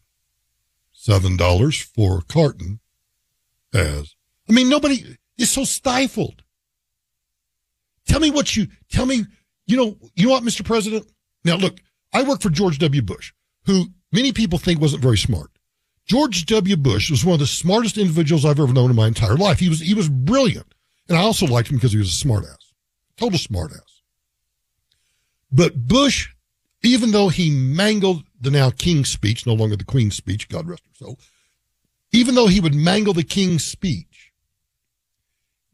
$7 1.06 1.82
for 1.82 2.18
a 2.18 2.22
carton 2.22 2.80
as, 3.72 4.14
I 4.48 4.52
mean, 4.52 4.68
nobody 4.68 5.16
is 5.38 5.50
so 5.50 5.64
stifled. 5.64 6.42
Tell 8.06 8.20
me 8.20 8.30
what 8.30 8.56
you, 8.56 8.68
tell 8.90 9.06
me, 9.06 9.24
you 9.66 9.76
know, 9.76 9.96
you 10.14 10.26
know 10.26 10.32
what, 10.32 10.42
Mr. 10.42 10.64
President? 10.64 11.06
Now 11.44 11.56
look, 11.56 11.80
I 12.12 12.22
work 12.22 12.40
for 12.40 12.50
George 12.50 12.78
W. 12.78 13.02
Bush, 13.02 13.32
who 13.66 13.86
many 14.12 14.32
people 14.32 14.58
think 14.58 14.80
wasn't 14.80 15.02
very 15.02 15.18
smart. 15.18 15.50
George 16.06 16.46
W. 16.46 16.76
Bush 16.76 17.10
was 17.10 17.24
one 17.24 17.34
of 17.34 17.40
the 17.40 17.46
smartest 17.46 17.98
individuals 17.98 18.44
I've 18.44 18.60
ever 18.60 18.72
known 18.72 18.90
in 18.90 18.96
my 18.96 19.08
entire 19.08 19.36
life. 19.36 19.58
He 19.58 19.68
was 19.68 19.80
he 19.80 19.92
was 19.94 20.08
brilliant, 20.08 20.72
and 21.08 21.18
I 21.18 21.22
also 21.22 21.46
liked 21.46 21.68
him 21.68 21.76
because 21.76 21.92
he 21.92 21.98
was 21.98 22.08
a 22.08 22.24
smartass, 22.24 22.72
total 23.16 23.38
smartass. 23.38 23.80
But 25.50 25.88
Bush, 25.88 26.28
even 26.82 27.10
though 27.10 27.28
he 27.28 27.50
mangled 27.50 28.22
the 28.46 28.50
now 28.52 28.70
King's 28.70 29.10
speech, 29.10 29.44
no 29.44 29.54
longer 29.54 29.76
the 29.76 29.84
Queen's 29.84 30.14
speech, 30.14 30.48
God 30.48 30.68
rest 30.68 30.84
her 30.86 31.04
soul, 31.04 31.18
even 32.12 32.34
though 32.36 32.46
he 32.46 32.60
would 32.60 32.74
mangle 32.74 33.12
the 33.12 33.24
King's 33.24 33.64
speech, 33.64 34.32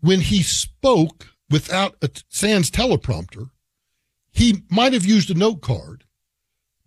when 0.00 0.20
he 0.20 0.42
spoke 0.42 1.28
without 1.50 1.96
a 2.02 2.08
sans 2.30 2.70
teleprompter, 2.70 3.50
he 4.32 4.62
might 4.70 4.94
have 4.94 5.04
used 5.04 5.30
a 5.30 5.34
note 5.34 5.60
card, 5.60 6.04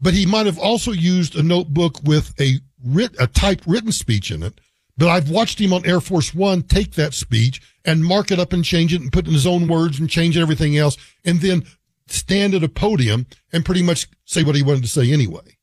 but 0.02 0.16
he 0.16 0.26
might 0.26 0.48
have 0.48 0.58
also 0.58 0.92
used 0.92 1.36
a 1.36 1.44
notebook 1.44 2.02
with 2.04 2.34
a 2.42 2.60
writ, 2.84 3.16
a 3.20 3.28
typed 3.28 3.68
written 3.68 3.92
speech 3.92 4.32
in 4.32 4.42
it, 4.42 4.60
but 4.98 5.08
I've 5.10 5.30
watched 5.30 5.62
him 5.62 5.72
on 5.72 5.86
Air 5.86 6.02
Force 6.02 6.34
One 6.34 6.64
take 6.64 6.94
that 6.94 7.14
speech 7.14 7.62
and 7.86 8.04
mark 8.04 8.32
it 8.32 8.40
up 8.40 8.54
and 8.54 8.66
change 8.66 8.92
it 8.92 9.02
and 9.02 9.14
put 9.14 9.28
in 9.28 9.34
his 9.34 9.46
own 9.46 9.68
words 9.68 10.00
and 10.00 10.10
change 10.10 10.36
everything 10.36 10.78
else 10.78 10.98
and 11.24 11.42
then 11.42 11.64
stand 12.08 12.56
at 12.56 12.64
a 12.64 12.70
podium 12.70 13.28
and 13.54 13.64
pretty 13.64 13.84
much 13.84 14.08
say 14.26 14.44
what 14.44 14.56
he 14.56 14.64
wanted 14.64 14.82
to 14.82 14.90
say 14.90 15.12
anyway. 15.12 15.55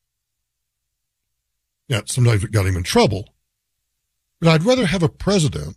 Now, 1.93 2.01
sometimes 2.07 2.43
it 2.43 2.53
got 2.53 2.65
him 2.65 2.79
in 2.79 2.85
trouble, 2.85 3.35
but 4.41 4.49
I'd 4.49 4.65
rather 4.65 4.87
have 4.87 5.03
a 5.03 5.11
president 5.11 5.77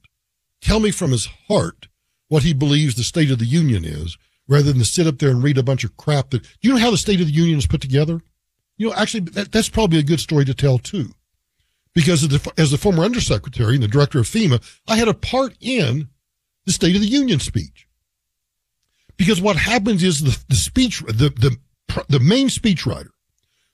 tell 0.61 0.79
me 0.79 0.89
from 0.89 1.11
his 1.11 1.25
heart 1.49 1.89
what 2.29 2.43
he 2.43 2.53
believes 2.53 2.95
the 2.95 3.03
State 3.03 3.31
of 3.31 3.37
the 3.37 3.45
Union 3.45 3.83
is 3.83 4.17
rather 4.47 4.71
than 4.71 4.77
to 4.77 4.85
sit 4.85 5.07
up 5.07 5.19
there 5.19 5.29
and 5.29 5.43
read 5.43 5.57
a 5.57 5.63
bunch 5.63 5.83
of 5.83 5.97
crap 5.97 6.29
that, 6.29 6.47
you 6.61 6.71
know 6.71 6.79
how 6.79 6.89
the 6.89 6.97
State 6.97 7.19
of 7.19 7.27
the 7.27 7.33
Union 7.33 7.57
is 7.57 7.67
put 7.67 7.81
together? 7.81 8.21
You 8.77 8.87
know, 8.87 8.95
actually, 8.95 9.25
that, 9.31 9.51
that's 9.51 9.67
probably 9.67 9.99
a 9.99 10.03
good 10.03 10.21
story 10.21 10.45
to 10.45 10.53
tell 10.53 10.79
too. 10.79 11.09
Because 11.93 12.23
as 12.23 12.29
the, 12.29 12.53
as 12.57 12.71
the 12.71 12.77
former 12.77 13.03
undersecretary 13.03 13.73
and 13.73 13.83
the 13.83 13.89
director 13.89 14.19
of 14.19 14.25
FEMA, 14.25 14.63
I 14.87 14.95
had 14.95 15.09
a 15.09 15.13
part 15.13 15.57
in 15.59 16.07
the 16.63 16.71
State 16.71 16.95
of 16.95 17.01
the 17.01 17.09
Union 17.09 17.41
speech. 17.41 17.89
Because 19.17 19.41
what 19.41 19.57
happens 19.57 20.01
is 20.01 20.21
the, 20.21 20.41
the 20.47 20.55
speech, 20.55 21.01
the, 21.01 21.29
the, 21.29 21.57
the 22.07 22.21
main 22.21 22.47
speechwriter 22.47 23.09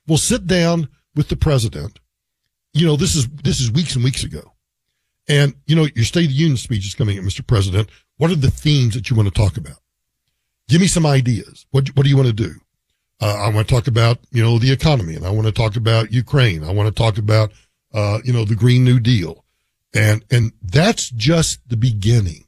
will 0.07 0.17
sit 0.17 0.47
down 0.47 0.89
with 1.15 1.27
the 1.27 1.35
president. 1.35 1.99
You 2.73 2.87
know, 2.87 2.95
this 2.95 3.15
is, 3.15 3.27
this 3.43 3.59
is 3.59 3.71
weeks 3.71 3.95
and 3.95 4.03
weeks 4.03 4.23
ago. 4.23 4.53
And, 5.27 5.55
you 5.65 5.75
know, 5.75 5.87
your 5.95 6.05
State 6.05 6.25
of 6.25 6.29
the 6.29 6.35
Union 6.35 6.57
speech 6.57 6.85
is 6.85 6.95
coming 6.95 7.17
up, 7.17 7.23
Mr. 7.25 7.45
President. 7.45 7.89
What 8.17 8.31
are 8.31 8.35
the 8.35 8.51
themes 8.51 8.95
that 8.95 9.09
you 9.09 9.15
want 9.15 9.27
to 9.27 9.33
talk 9.33 9.57
about? 9.57 9.77
Give 10.67 10.81
me 10.81 10.87
some 10.87 11.05
ideas. 11.05 11.65
What, 11.71 11.89
what 11.95 12.03
do 12.03 12.09
you 12.09 12.15
want 12.15 12.27
to 12.27 12.33
do? 12.33 12.53
Uh, 13.21 13.35
I 13.45 13.49
want 13.49 13.67
to 13.67 13.73
talk 13.73 13.87
about, 13.87 14.19
you 14.31 14.41
know, 14.41 14.57
the 14.57 14.71
economy 14.71 15.15
and 15.15 15.25
I 15.25 15.29
want 15.29 15.45
to 15.45 15.53
talk 15.53 15.75
about 15.75 16.11
Ukraine. 16.11 16.63
I 16.63 16.71
want 16.71 16.87
to 16.87 16.93
talk 16.93 17.17
about, 17.17 17.51
uh, 17.93 18.19
you 18.23 18.33
know, 18.33 18.45
the 18.45 18.55
Green 18.55 18.83
New 18.83 18.99
Deal. 18.99 19.45
And, 19.93 20.23
and 20.31 20.53
that's 20.61 21.09
just 21.09 21.59
the 21.67 21.77
beginning. 21.77 22.45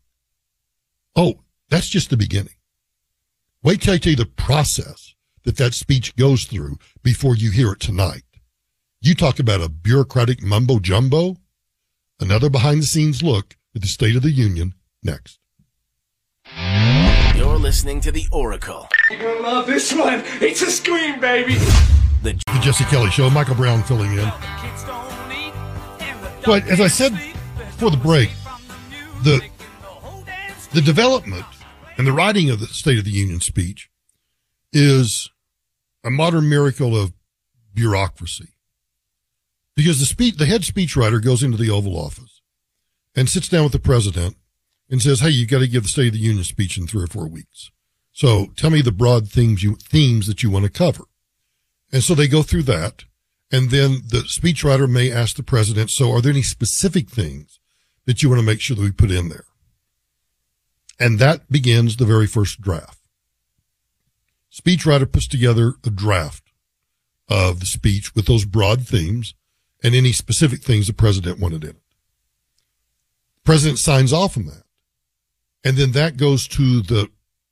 Oh, 1.15 1.41
that's 1.69 1.87
just 1.87 2.09
the 2.09 2.17
beginning. 2.17 2.55
Wait 3.61 3.81
till 3.81 3.93
I 3.93 3.97
tell 3.97 4.11
you 4.11 4.17
the 4.17 4.25
process 4.25 5.15
that 5.43 5.57
that 5.57 5.73
speech 5.73 6.15
goes 6.15 6.45
through 6.45 6.77
before 7.03 7.35
you 7.35 7.51
hear 7.51 7.73
it 7.73 7.79
tonight. 7.79 8.23
You 9.05 9.15
talk 9.15 9.37
about 9.37 9.59
a 9.59 9.67
bureaucratic 9.67 10.41
mumbo 10.41 10.79
jumbo. 10.79 11.35
Another 12.21 12.49
behind 12.49 12.81
the 12.81 12.85
scenes 12.85 13.21
look 13.21 13.57
at 13.75 13.81
the 13.81 13.87
State 13.89 14.15
of 14.15 14.21
the 14.21 14.31
Union 14.31 14.75
next. 15.03 15.39
You're 17.35 17.57
listening 17.57 17.99
to 17.99 18.13
The 18.13 18.25
Oracle. 18.31 18.87
You're 19.09 19.19
gonna 19.19 19.41
love 19.41 19.67
this 19.67 19.93
one. 19.93 20.23
It's 20.39 20.61
a 20.61 20.71
scream, 20.71 21.19
baby. 21.19 21.55
The 22.21 22.41
The 22.45 22.59
Jesse 22.61 22.85
Kelly 22.85 23.09
Show. 23.11 23.29
Michael 23.29 23.55
Brown 23.55 23.83
filling 23.83 24.13
in. 24.13 24.31
But 26.45 26.65
as 26.69 26.79
I 26.79 26.87
said 26.87 27.11
before 27.57 27.91
the 27.91 27.97
break, 27.97 28.29
the 29.23 29.41
the 30.71 30.81
development 30.81 31.45
and 31.97 32.07
the 32.07 32.13
writing 32.13 32.49
of 32.49 32.61
the 32.61 32.67
State 32.67 32.99
of 32.99 33.03
the 33.03 33.11
Union 33.11 33.41
speech 33.41 33.89
is 34.71 35.29
a 36.05 36.09
modern 36.09 36.47
miracle 36.47 36.95
of 36.95 37.11
bureaucracy. 37.73 38.52
Because 39.75 39.99
the 39.99 40.05
speech, 40.05 40.37
the 40.37 40.45
head 40.45 40.61
speechwriter 40.61 41.23
goes 41.23 41.43
into 41.43 41.57
the 41.57 41.69
Oval 41.69 41.97
Office 41.97 42.41
and 43.15 43.29
sits 43.29 43.49
down 43.49 43.63
with 43.63 43.71
the 43.71 43.79
president 43.79 44.35
and 44.89 45.01
says, 45.01 45.21
Hey, 45.21 45.29
you 45.29 45.47
got 45.47 45.59
to 45.59 45.67
give 45.67 45.83
the 45.83 45.89
State 45.89 46.07
of 46.07 46.13
the 46.13 46.19
Union 46.19 46.43
speech 46.43 46.77
in 46.77 46.87
three 46.87 47.03
or 47.03 47.07
four 47.07 47.27
weeks. 47.27 47.71
So 48.11 48.47
tell 48.55 48.69
me 48.69 48.81
the 48.81 48.91
broad 48.91 49.27
themes 49.27 49.63
you, 49.63 49.75
themes 49.75 50.27
that 50.27 50.43
you 50.43 50.51
want 50.51 50.65
to 50.65 50.71
cover. 50.71 51.05
And 51.91 52.03
so 52.03 52.13
they 52.13 52.27
go 52.27 52.43
through 52.43 52.63
that. 52.63 53.05
And 53.51 53.69
then 53.69 54.01
the 54.07 54.23
speechwriter 54.27 54.89
may 54.89 55.11
ask 55.11 55.35
the 55.35 55.43
president, 55.43 55.91
so 55.91 56.11
are 56.11 56.21
there 56.21 56.31
any 56.31 56.41
specific 56.41 57.09
things 57.09 57.59
that 58.05 58.21
you 58.21 58.29
want 58.29 58.39
to 58.39 58.45
make 58.45 58.61
sure 58.61 58.75
that 58.75 58.81
we 58.81 58.91
put 58.91 59.11
in 59.11 59.29
there? 59.29 59.45
And 60.99 61.19
that 61.19 61.51
begins 61.51 61.97
the 61.97 62.05
very 62.05 62.27
first 62.27 62.61
draft. 62.61 62.99
Speechwriter 64.51 65.11
puts 65.11 65.27
together 65.27 65.73
a 65.83 65.89
draft 65.89 66.43
of 67.27 67.59
the 67.59 67.65
speech 67.65 68.13
with 68.15 68.25
those 68.25 68.45
broad 68.45 68.87
themes 68.87 69.33
and 69.83 69.93
any 69.93 70.13
specific 70.13 70.61
things 70.61 70.87
the 70.87 70.93
president 70.93 71.39
wanted 71.39 71.63
in 71.63 71.71
it. 71.71 71.75
President 73.43 73.77
signs 73.77 74.13
off 74.13 74.37
on 74.37 74.45
that. 74.45 74.63
And 75.63 75.77
then 75.77 75.91
that 75.91 76.17
goes 76.17 76.47
to 76.49 76.81
the 76.81 77.09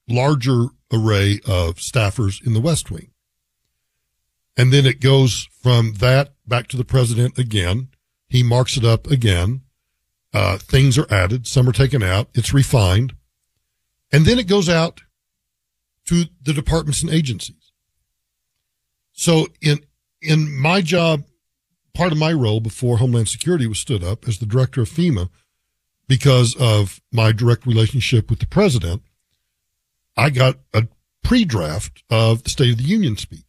larger 0.08 0.68
array 0.92 1.40
of 1.46 1.76
staffers 1.76 2.46
in 2.46 2.54
the 2.54 2.62
West 2.62 2.90
Wing. 2.90 3.12
And 4.58 4.72
then 4.72 4.86
it 4.86 5.00
goes 5.00 5.48
from 5.62 5.94
that 5.96 6.34
back 6.46 6.68
to 6.68 6.78
the 6.78 6.86
president 6.86 7.38
again. 7.38 7.90
He 8.28 8.44
marks 8.44 8.78
it 8.78 8.86
up 8.86 9.08
again. 9.08 9.62
Uh, 10.34 10.58
things 10.58 10.98
are 10.98 11.12
added. 11.12 11.48
Some 11.48 11.68
are 11.68 11.74
taken 11.74 12.04
out. 12.04 12.30
It's 12.34 12.54
refined. 12.54 13.16
And 14.12 14.26
then 14.26 14.40
it 14.40 14.48
goes 14.48 14.70
out 14.70 15.02
to 16.06 16.26
the 16.42 16.54
departments 16.54 17.02
and 17.02 17.12
agencies. 17.12 17.72
So 19.14 19.48
in, 19.62 19.80
in 20.22 20.54
my 20.58 20.82
job, 20.82 21.24
part 21.94 22.12
of 22.12 22.18
my 22.18 22.34
role 22.34 22.60
before 22.60 22.98
Homeland 22.98 23.30
Security 23.30 23.68
was 23.68 23.80
stood 23.80 24.04
up 24.04 24.28
as 24.28 24.40
the 24.40 24.46
director 24.46 24.82
of 24.82 24.90
FEMA, 24.90 25.30
because 26.08 26.56
of 26.60 27.00
my 27.12 27.32
direct 27.32 27.66
relationship 27.66 28.30
with 28.30 28.40
the 28.40 28.46
president, 28.46 29.02
I 30.18 30.30
got 30.30 30.58
a 30.74 30.88
pre-draft 31.24 32.04
of 32.10 32.44
the 32.44 32.50
State 32.50 32.72
of 32.72 32.78
the 32.78 32.84
Union 32.84 33.16
speech. 33.16 33.46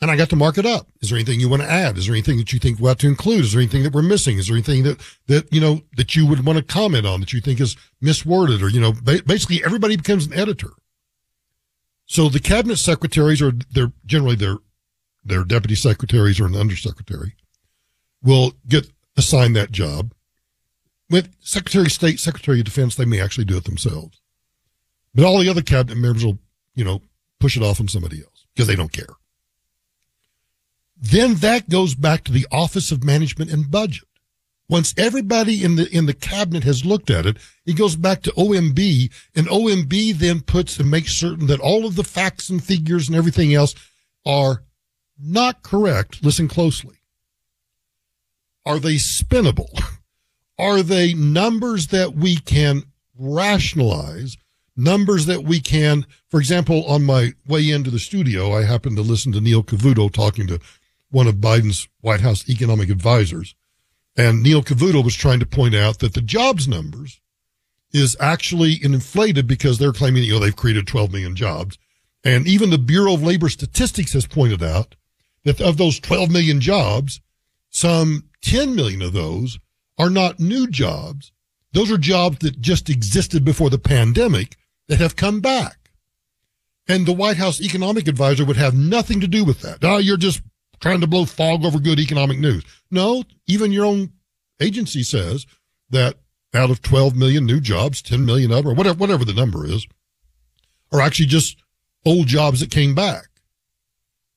And 0.00 0.08
I 0.08 0.16
got 0.16 0.30
to 0.30 0.36
mark 0.36 0.58
it 0.58 0.66
up. 0.66 0.86
Is 1.00 1.10
there 1.10 1.18
anything 1.18 1.40
you 1.40 1.48
want 1.48 1.62
to 1.62 1.70
add? 1.70 1.98
Is 1.98 2.06
there 2.06 2.14
anything 2.14 2.38
that 2.38 2.52
you 2.52 2.60
think 2.60 2.78
we 2.78 2.88
ought 2.88 3.00
to 3.00 3.08
include? 3.08 3.44
Is 3.44 3.52
there 3.52 3.60
anything 3.60 3.82
that 3.82 3.92
we're 3.92 4.02
missing? 4.02 4.38
Is 4.38 4.46
there 4.46 4.56
anything 4.56 4.84
that, 4.84 5.00
that, 5.26 5.52
you 5.52 5.60
know, 5.60 5.82
that 5.96 6.14
you 6.14 6.26
would 6.26 6.46
want 6.46 6.58
to 6.58 6.64
comment 6.64 7.04
on 7.04 7.18
that 7.18 7.32
you 7.32 7.40
think 7.40 7.60
is 7.60 7.76
misworded 8.00 8.62
or, 8.62 8.68
you 8.68 8.80
know, 8.80 8.92
ba- 8.92 9.22
basically 9.26 9.64
everybody 9.64 9.96
becomes 9.96 10.26
an 10.26 10.34
editor. 10.34 10.70
So 12.06 12.28
the 12.28 12.38
cabinet 12.38 12.76
secretaries 12.76 13.42
or 13.42 13.52
they're 13.72 13.92
generally 14.06 14.36
their, 14.36 14.58
their 15.24 15.42
deputy 15.42 15.74
secretaries 15.74 16.38
or 16.38 16.46
an 16.46 16.56
undersecretary 16.56 17.34
will 18.22 18.52
get 18.66 18.90
assigned 19.16 19.56
that 19.56 19.72
job. 19.72 20.12
With 21.10 21.34
Secretary 21.40 21.84
of 21.84 21.92
State, 21.92 22.20
Secretary 22.20 22.60
of 22.60 22.64
Defense, 22.64 22.94
they 22.94 23.04
may 23.04 23.20
actually 23.20 23.44
do 23.44 23.56
it 23.56 23.64
themselves. 23.64 24.20
But 25.14 25.24
all 25.24 25.40
the 25.40 25.48
other 25.48 25.62
cabinet 25.62 25.96
members 25.96 26.24
will, 26.24 26.38
you 26.74 26.84
know, 26.84 27.02
push 27.38 27.56
it 27.56 27.62
off 27.62 27.80
on 27.80 27.88
somebody 27.88 28.20
else 28.20 28.46
because 28.54 28.66
they 28.66 28.76
don't 28.76 28.92
care. 28.92 29.14
Then 30.96 31.34
that 31.36 31.68
goes 31.68 31.94
back 31.94 32.24
to 32.24 32.32
the 32.32 32.46
Office 32.50 32.92
of 32.92 33.04
Management 33.04 33.50
and 33.50 33.70
Budget. 33.70 34.04
Once 34.68 34.94
everybody 34.96 35.62
in 35.62 35.76
the 35.76 35.86
in 35.94 36.06
the 36.06 36.14
cabinet 36.14 36.64
has 36.64 36.84
looked 36.84 37.10
at 37.10 37.26
it, 37.26 37.36
it 37.66 37.76
goes 37.76 37.96
back 37.96 38.22
to 38.22 38.30
OMB, 38.30 39.12
and 39.34 39.46
OMB 39.48 40.14
then 40.14 40.40
puts 40.40 40.78
and 40.78 40.90
makes 40.90 41.12
certain 41.12 41.46
that 41.48 41.60
all 41.60 41.84
of 41.84 41.96
the 41.96 42.04
facts 42.04 42.48
and 42.48 42.64
figures 42.64 43.08
and 43.08 43.16
everything 43.16 43.52
else 43.52 43.74
are 44.24 44.62
not 45.20 45.62
correct. 45.62 46.24
Listen 46.24 46.48
closely. 46.48 47.01
Are 48.64 48.78
they 48.78 48.94
spinnable? 48.94 49.68
Are 50.58 50.82
they 50.82 51.14
numbers 51.14 51.88
that 51.88 52.14
we 52.14 52.36
can 52.36 52.84
rationalize? 53.18 54.36
Numbers 54.76 55.26
that 55.26 55.44
we 55.44 55.60
can, 55.60 56.06
for 56.30 56.40
example, 56.40 56.84
on 56.86 57.04
my 57.04 57.32
way 57.46 57.68
into 57.68 57.90
the 57.90 57.98
studio, 57.98 58.52
I 58.56 58.64
happened 58.64 58.96
to 58.96 59.02
listen 59.02 59.32
to 59.32 59.40
Neil 59.40 59.62
Cavuto 59.62 60.10
talking 60.10 60.46
to 60.46 60.60
one 61.10 61.26
of 61.26 61.36
Biden's 61.36 61.88
White 62.00 62.20
House 62.20 62.48
economic 62.48 62.88
advisors. 62.88 63.54
And 64.16 64.42
Neil 64.42 64.62
Cavuto 64.62 65.04
was 65.04 65.14
trying 65.14 65.40
to 65.40 65.46
point 65.46 65.74
out 65.74 65.98
that 65.98 66.14
the 66.14 66.22
jobs 66.22 66.66
numbers 66.68 67.20
is 67.92 68.16
actually 68.20 68.78
inflated 68.82 69.46
because 69.46 69.78
they're 69.78 69.92
claiming, 69.92 70.24
you 70.24 70.32
know, 70.32 70.38
they've 70.38 70.56
created 70.56 70.86
12 70.86 71.12
million 71.12 71.36
jobs. 71.36 71.78
And 72.24 72.46
even 72.46 72.70
the 72.70 72.78
Bureau 72.78 73.14
of 73.14 73.22
Labor 73.22 73.48
Statistics 73.48 74.12
has 74.14 74.26
pointed 74.26 74.62
out 74.62 74.94
that 75.44 75.60
of 75.60 75.76
those 75.76 76.00
12 76.00 76.30
million 76.30 76.60
jobs, 76.60 77.20
some 77.82 78.28
10 78.42 78.76
million 78.76 79.02
of 79.02 79.12
those 79.12 79.58
are 79.98 80.08
not 80.08 80.38
new 80.38 80.68
jobs. 80.68 81.32
Those 81.72 81.90
are 81.90 81.98
jobs 81.98 82.38
that 82.38 82.60
just 82.60 82.88
existed 82.88 83.44
before 83.44 83.70
the 83.70 83.78
pandemic 83.78 84.56
that 84.86 85.00
have 85.00 85.16
come 85.16 85.40
back. 85.40 85.90
And 86.86 87.06
the 87.06 87.12
White 87.12 87.38
House 87.38 87.60
economic 87.60 88.06
advisor 88.06 88.44
would 88.44 88.56
have 88.56 88.76
nothing 88.76 89.20
to 89.20 89.26
do 89.26 89.44
with 89.44 89.62
that. 89.62 89.78
Oh, 89.82 89.98
you're 89.98 90.16
just 90.16 90.42
trying 90.78 91.00
to 91.00 91.08
blow 91.08 91.24
fog 91.24 91.64
over 91.64 91.80
good 91.80 91.98
economic 91.98 92.38
news. 92.38 92.62
No, 92.92 93.24
even 93.48 93.72
your 93.72 93.84
own 93.84 94.12
agency 94.60 95.02
says 95.02 95.44
that 95.90 96.18
out 96.54 96.70
of 96.70 96.82
12 96.82 97.16
million 97.16 97.44
new 97.46 97.58
jobs, 97.58 98.00
10 98.00 98.24
million 98.24 98.52
of 98.52 98.64
or 98.64 98.74
whatever, 98.74 98.96
whatever 98.96 99.24
the 99.24 99.34
number 99.34 99.66
is, 99.66 99.88
are 100.92 101.00
actually 101.00 101.26
just 101.26 101.56
old 102.06 102.28
jobs 102.28 102.60
that 102.60 102.70
came 102.70 102.94
back. 102.94 103.24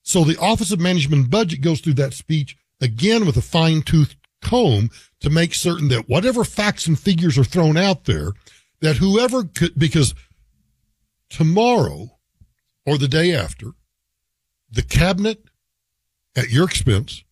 So 0.02 0.24
the 0.24 0.40
Office 0.40 0.72
of 0.72 0.80
Management 0.80 1.22
and 1.22 1.32
Budget 1.32 1.62
goes 1.62 1.80
through 1.80 1.94
that 1.96 2.16
speech 2.16 2.58
again 2.86 3.26
with 3.26 3.36
a 3.36 3.42
fine 3.42 3.82
tooth 3.82 4.16
comb 4.42 4.90
to 5.20 5.30
make 5.30 5.54
certain 5.54 5.90
that 5.90 6.08
whatever 6.08 6.44
facts 6.44 6.88
and 6.88 6.98
figures 6.98 7.38
are 7.38 7.44
thrown 7.44 7.76
out 7.76 8.06
there, 8.06 8.32
that 8.80 8.98
whoever 8.98 9.44
could, 9.44 9.78
because 9.78 10.14
tomorrow 11.30 12.18
or 12.86 12.98
the 12.98 13.08
day 13.08 13.34
after, 13.34 13.72
the 14.72 14.84
cabinet 14.84 15.44
at 16.36 16.50
your 16.50 16.66
expense, 16.66 17.24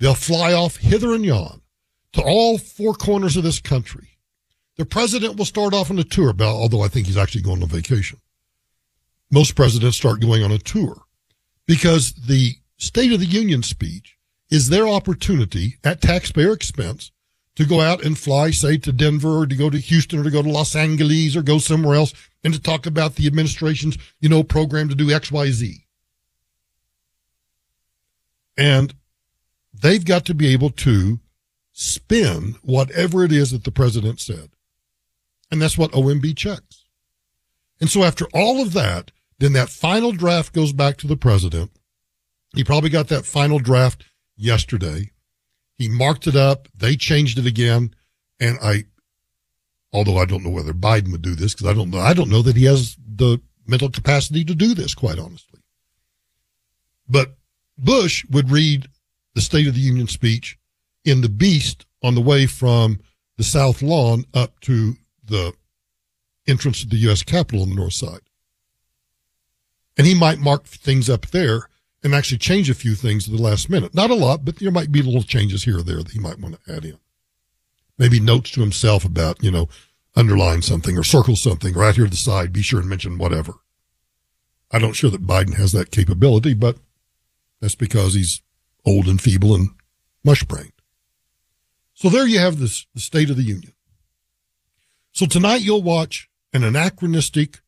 they'll 0.00 0.14
fly 0.14 0.52
off 0.52 0.76
hither 0.76 1.14
and 1.14 1.24
yon 1.24 1.60
to 2.14 2.22
all 2.22 2.56
four 2.56 2.94
corners 2.94 3.36
of 3.36 3.44
this 3.44 3.60
country. 3.60 4.08
The 4.76 4.86
president 4.86 5.36
will 5.36 5.44
start 5.44 5.74
off 5.74 5.90
on 5.90 5.98
a 5.98 6.04
tour, 6.04 6.34
although 6.40 6.82
I 6.82 6.88
think 6.88 7.06
he's 7.06 7.16
actually 7.16 7.42
going 7.42 7.62
on 7.62 7.68
vacation. 7.68 8.20
Most 9.30 9.54
presidents 9.54 9.98
start 9.98 10.20
going 10.20 10.42
on 10.42 10.52
a 10.52 10.58
tour 10.58 11.02
because 11.66 12.14
the 12.14 12.54
State 12.78 13.12
of 13.12 13.20
the 13.20 13.26
Union 13.26 13.62
speech 13.62 14.17
is 14.50 14.68
their 14.68 14.88
opportunity 14.88 15.76
at 15.84 16.00
taxpayer 16.00 16.52
expense 16.52 17.10
to 17.56 17.66
go 17.66 17.80
out 17.80 18.04
and 18.04 18.16
fly, 18.16 18.50
say, 18.50 18.76
to 18.78 18.92
Denver 18.92 19.40
or 19.40 19.46
to 19.46 19.56
go 19.56 19.68
to 19.68 19.78
Houston 19.78 20.20
or 20.20 20.22
to 20.24 20.30
go 20.30 20.42
to 20.42 20.48
Los 20.48 20.76
Angeles 20.76 21.34
or 21.34 21.42
go 21.42 21.58
somewhere 21.58 21.96
else 21.96 22.14
and 22.44 22.54
to 22.54 22.60
talk 22.60 22.86
about 22.86 23.16
the 23.16 23.26
administration's, 23.26 23.98
you 24.20 24.28
know, 24.28 24.42
program 24.42 24.88
to 24.88 24.94
do 24.94 25.10
X, 25.10 25.32
Y, 25.32 25.50
Z. 25.50 25.84
And 28.56 28.94
they've 29.74 30.04
got 30.04 30.24
to 30.26 30.34
be 30.34 30.52
able 30.52 30.70
to 30.70 31.18
spin 31.72 32.56
whatever 32.62 33.24
it 33.24 33.32
is 33.32 33.50
that 33.50 33.64
the 33.64 33.70
president 33.70 34.20
said. 34.20 34.50
And 35.50 35.60
that's 35.60 35.78
what 35.78 35.92
OMB 35.92 36.36
checks. 36.36 36.84
And 37.80 37.90
so 37.90 38.02
after 38.02 38.26
all 38.34 38.60
of 38.60 38.72
that, 38.72 39.10
then 39.38 39.52
that 39.52 39.68
final 39.68 40.12
draft 40.12 40.52
goes 40.52 40.72
back 40.72 40.96
to 40.98 41.06
the 41.06 41.16
president. 41.16 41.70
He 42.54 42.64
probably 42.64 42.90
got 42.90 43.08
that 43.08 43.24
final 43.24 43.58
draft 43.58 44.04
yesterday. 44.38 45.10
He 45.76 45.88
marked 45.88 46.26
it 46.26 46.36
up. 46.36 46.68
They 46.74 46.96
changed 46.96 47.38
it 47.38 47.46
again. 47.46 47.94
And 48.40 48.58
I, 48.62 48.84
although 49.92 50.16
I 50.16 50.24
don't 50.24 50.44
know 50.44 50.50
whether 50.50 50.72
Biden 50.72 51.12
would 51.12 51.22
do 51.22 51.34
this 51.34 51.54
because 51.54 51.66
I 51.66 51.74
don't 51.74 51.90
know, 51.90 51.98
I 51.98 52.14
don't 52.14 52.30
know 52.30 52.42
that 52.42 52.56
he 52.56 52.64
has 52.64 52.96
the 53.06 53.40
mental 53.66 53.90
capacity 53.90 54.44
to 54.44 54.54
do 54.54 54.74
this, 54.74 54.94
quite 54.94 55.18
honestly. 55.18 55.60
But 57.08 57.36
Bush 57.76 58.24
would 58.30 58.50
read 58.50 58.88
the 59.34 59.40
State 59.40 59.66
of 59.66 59.74
the 59.74 59.80
Union 59.80 60.08
speech 60.08 60.58
in 61.04 61.20
the 61.20 61.28
Beast 61.28 61.86
on 62.02 62.14
the 62.14 62.20
way 62.20 62.46
from 62.46 63.00
the 63.36 63.44
South 63.44 63.82
Lawn 63.82 64.24
up 64.34 64.58
to 64.60 64.96
the 65.24 65.52
entrance 66.46 66.80
to 66.82 66.88
the 66.88 66.96
U.S. 66.96 67.22
Capitol 67.22 67.62
on 67.62 67.70
the 67.70 67.76
north 67.76 67.92
side. 67.92 68.20
And 69.96 70.06
he 70.06 70.14
might 70.14 70.38
mark 70.38 70.64
things 70.64 71.10
up 71.10 71.26
there 71.28 71.68
and 72.08 72.16
actually 72.16 72.38
change 72.38 72.70
a 72.70 72.74
few 72.74 72.94
things 72.94 73.28
at 73.28 73.36
the 73.36 73.42
last 73.42 73.68
minute. 73.68 73.94
Not 73.94 74.10
a 74.10 74.14
lot, 74.14 74.44
but 74.44 74.56
there 74.58 74.70
might 74.70 74.90
be 74.90 75.02
little 75.02 75.22
changes 75.22 75.64
here 75.64 75.78
or 75.78 75.82
there 75.82 75.98
that 75.98 76.12
he 76.12 76.18
might 76.18 76.40
want 76.40 76.62
to 76.64 76.74
add 76.74 76.84
in. 76.84 76.98
Maybe 77.98 78.18
notes 78.18 78.50
to 78.52 78.60
himself 78.60 79.04
about, 79.04 79.42
you 79.42 79.50
know, 79.50 79.68
underline 80.16 80.62
something 80.62 80.96
or 80.96 81.04
circle 81.04 81.36
something 81.36 81.76
or 81.76 81.92
here 81.92 82.04
to 82.04 82.10
the 82.10 82.16
side, 82.16 82.52
be 82.52 82.62
sure 82.62 82.80
and 82.80 82.88
mention 82.88 83.18
whatever. 83.18 83.54
I 84.70 84.78
don't 84.78 84.94
sure 84.94 85.10
that 85.10 85.26
Biden 85.26 85.54
has 85.56 85.72
that 85.72 85.90
capability, 85.90 86.54
but 86.54 86.76
that's 87.60 87.74
because 87.74 88.14
he's 88.14 88.42
old 88.84 89.06
and 89.06 89.20
feeble 89.20 89.54
and 89.54 89.70
mush 90.24 90.44
brained. 90.44 90.72
So 91.94 92.08
there 92.08 92.26
you 92.26 92.38
have 92.38 92.58
this, 92.58 92.86
the 92.94 93.00
State 93.00 93.30
of 93.30 93.36
the 93.36 93.42
Union. 93.42 93.72
So 95.12 95.26
tonight 95.26 95.62
you'll 95.62 95.82
watch 95.82 96.28
an 96.52 96.64
anachronistic, 96.64 97.60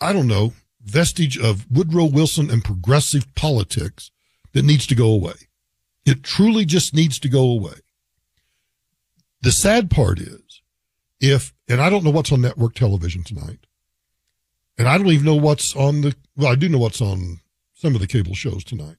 I 0.00 0.12
don't 0.12 0.26
know, 0.26 0.52
vestige 0.84 1.38
of 1.38 1.70
Woodrow 1.70 2.04
Wilson 2.04 2.50
and 2.50 2.64
progressive 2.64 3.32
politics 3.34 4.10
that 4.52 4.64
needs 4.64 4.86
to 4.86 4.94
go 4.94 5.10
away. 5.10 5.34
It 6.04 6.22
truly 6.22 6.64
just 6.64 6.94
needs 6.94 7.18
to 7.20 7.28
go 7.28 7.42
away. 7.42 7.74
The 9.40 9.52
sad 9.52 9.90
part 9.90 10.18
is 10.18 10.62
if, 11.20 11.52
and 11.68 11.80
I 11.80 11.90
don't 11.90 12.04
know 12.04 12.10
what's 12.10 12.32
on 12.32 12.40
network 12.40 12.74
television 12.74 13.24
tonight, 13.24 13.66
and 14.78 14.88
I 14.88 14.98
don't 14.98 15.08
even 15.08 15.26
know 15.26 15.34
what's 15.34 15.74
on 15.74 16.00
the, 16.02 16.14
well, 16.36 16.52
I 16.52 16.54
do 16.54 16.68
know 16.68 16.78
what's 16.78 17.00
on 17.00 17.40
some 17.74 17.94
of 17.94 18.00
the 18.00 18.06
cable 18.06 18.34
shows 18.34 18.64
tonight. 18.64 18.96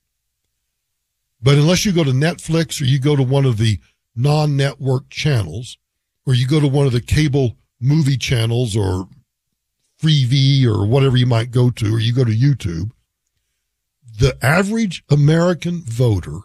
But 1.41 1.56
unless 1.56 1.86
you 1.86 1.91
go 1.91 2.04
to 2.04 2.12
Netflix 2.12 2.82
or 2.82 2.86
you 2.86 3.00
go 3.00 3.15
to 3.15 3.24
one 3.24 3.45
of 3.45 3.58
the 3.58 3.80
non 4.15 4.56
network 4.56 5.10
channels, 5.10 5.78
or 6.26 6.34
you 6.34 6.48
go 6.48 6.60
to 6.60 6.67
one 6.67 6.88
of 6.88 6.91
the 6.91 7.02
cable 7.02 7.58
movie 7.80 8.17
channels 8.17 8.76
or 8.76 9.08
Freevee 10.01 10.65
or 10.65 10.86
whatever 10.86 11.17
you 11.17 11.25
might 11.25 11.51
go 11.51 11.69
to, 11.69 11.95
or 11.95 11.99
you 11.99 12.13
go 12.13 12.23
to 12.23 12.31
YouTube, 12.31 12.91
the 14.19 14.38
average 14.41 15.03
American 15.10 15.81
voter 15.81 16.39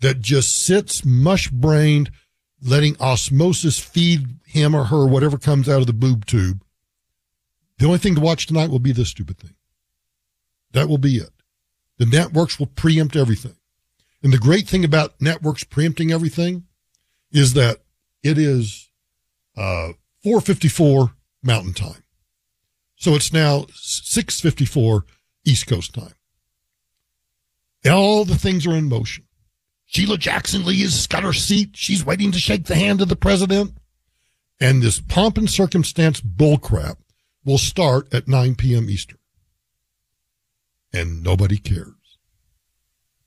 that 0.00 0.20
just 0.20 0.64
sits 0.64 1.04
mush 1.04 1.48
brained, 1.50 2.10
letting 2.62 2.96
osmosis 3.00 3.78
feed 3.78 4.26
him 4.46 4.74
or 4.74 4.84
her 4.84 5.06
whatever 5.06 5.38
comes 5.38 5.68
out 5.68 5.80
of 5.80 5.86
the 5.86 5.92
boob 5.92 6.24
tube, 6.24 6.62
the 7.78 7.86
only 7.86 7.98
thing 7.98 8.14
to 8.14 8.20
watch 8.20 8.46
tonight 8.46 8.70
will 8.70 8.78
be 8.78 8.92
this 8.92 9.08
stupid 9.08 9.38
thing. 9.38 9.54
That 10.72 10.88
will 10.88 10.98
be 10.98 11.16
it. 11.16 11.30
The 11.98 12.06
networks 12.06 12.58
will 12.58 12.66
preempt 12.66 13.16
everything. 13.16 13.56
And 14.22 14.32
the 14.32 14.38
great 14.38 14.68
thing 14.68 14.84
about 14.84 15.20
networks 15.20 15.64
preempting 15.64 16.10
everything 16.10 16.64
is 17.30 17.54
that 17.54 17.78
it 18.22 18.36
is 18.36 18.90
uh, 19.56 19.92
454 20.22 21.12
mountain 21.42 21.72
time. 21.72 22.02
So 22.98 23.14
it's 23.14 23.32
now 23.32 23.66
654 23.74 25.04
East 25.44 25.66
Coast 25.66 25.94
time. 25.94 26.14
All 27.88 28.24
the 28.24 28.36
things 28.36 28.66
are 28.66 28.76
in 28.76 28.88
motion. 28.88 29.24
Sheila 29.86 30.18
Jackson 30.18 30.66
Lee 30.66 30.82
has 30.82 31.06
got 31.06 31.22
her 31.22 31.32
seat. 31.32 31.70
She's 31.74 32.04
waiting 32.04 32.32
to 32.32 32.40
shake 32.40 32.66
the 32.66 32.74
hand 32.74 33.00
of 33.00 33.08
the 33.08 33.16
president. 33.16 33.78
And 34.60 34.82
this 34.82 35.00
pomp 35.00 35.38
and 35.38 35.48
circumstance 35.48 36.20
bullcrap 36.20 36.96
will 37.44 37.56
start 37.56 38.12
at 38.12 38.28
9 38.28 38.56
p.m. 38.56 38.90
Eastern. 38.90 39.18
And 40.92 41.22
nobody 41.22 41.56
cares. 41.56 41.94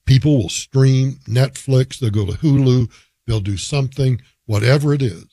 People 0.06 0.38
will 0.38 0.50
stream 0.50 1.20
Netflix, 1.28 1.98
they'll 1.98 2.10
go 2.10 2.26
to 2.26 2.34
Hulu, 2.34 2.92
they'll 3.26 3.40
do 3.40 3.56
something, 3.56 4.22
whatever 4.46 4.94
it 4.94 5.02
is. 5.02 5.28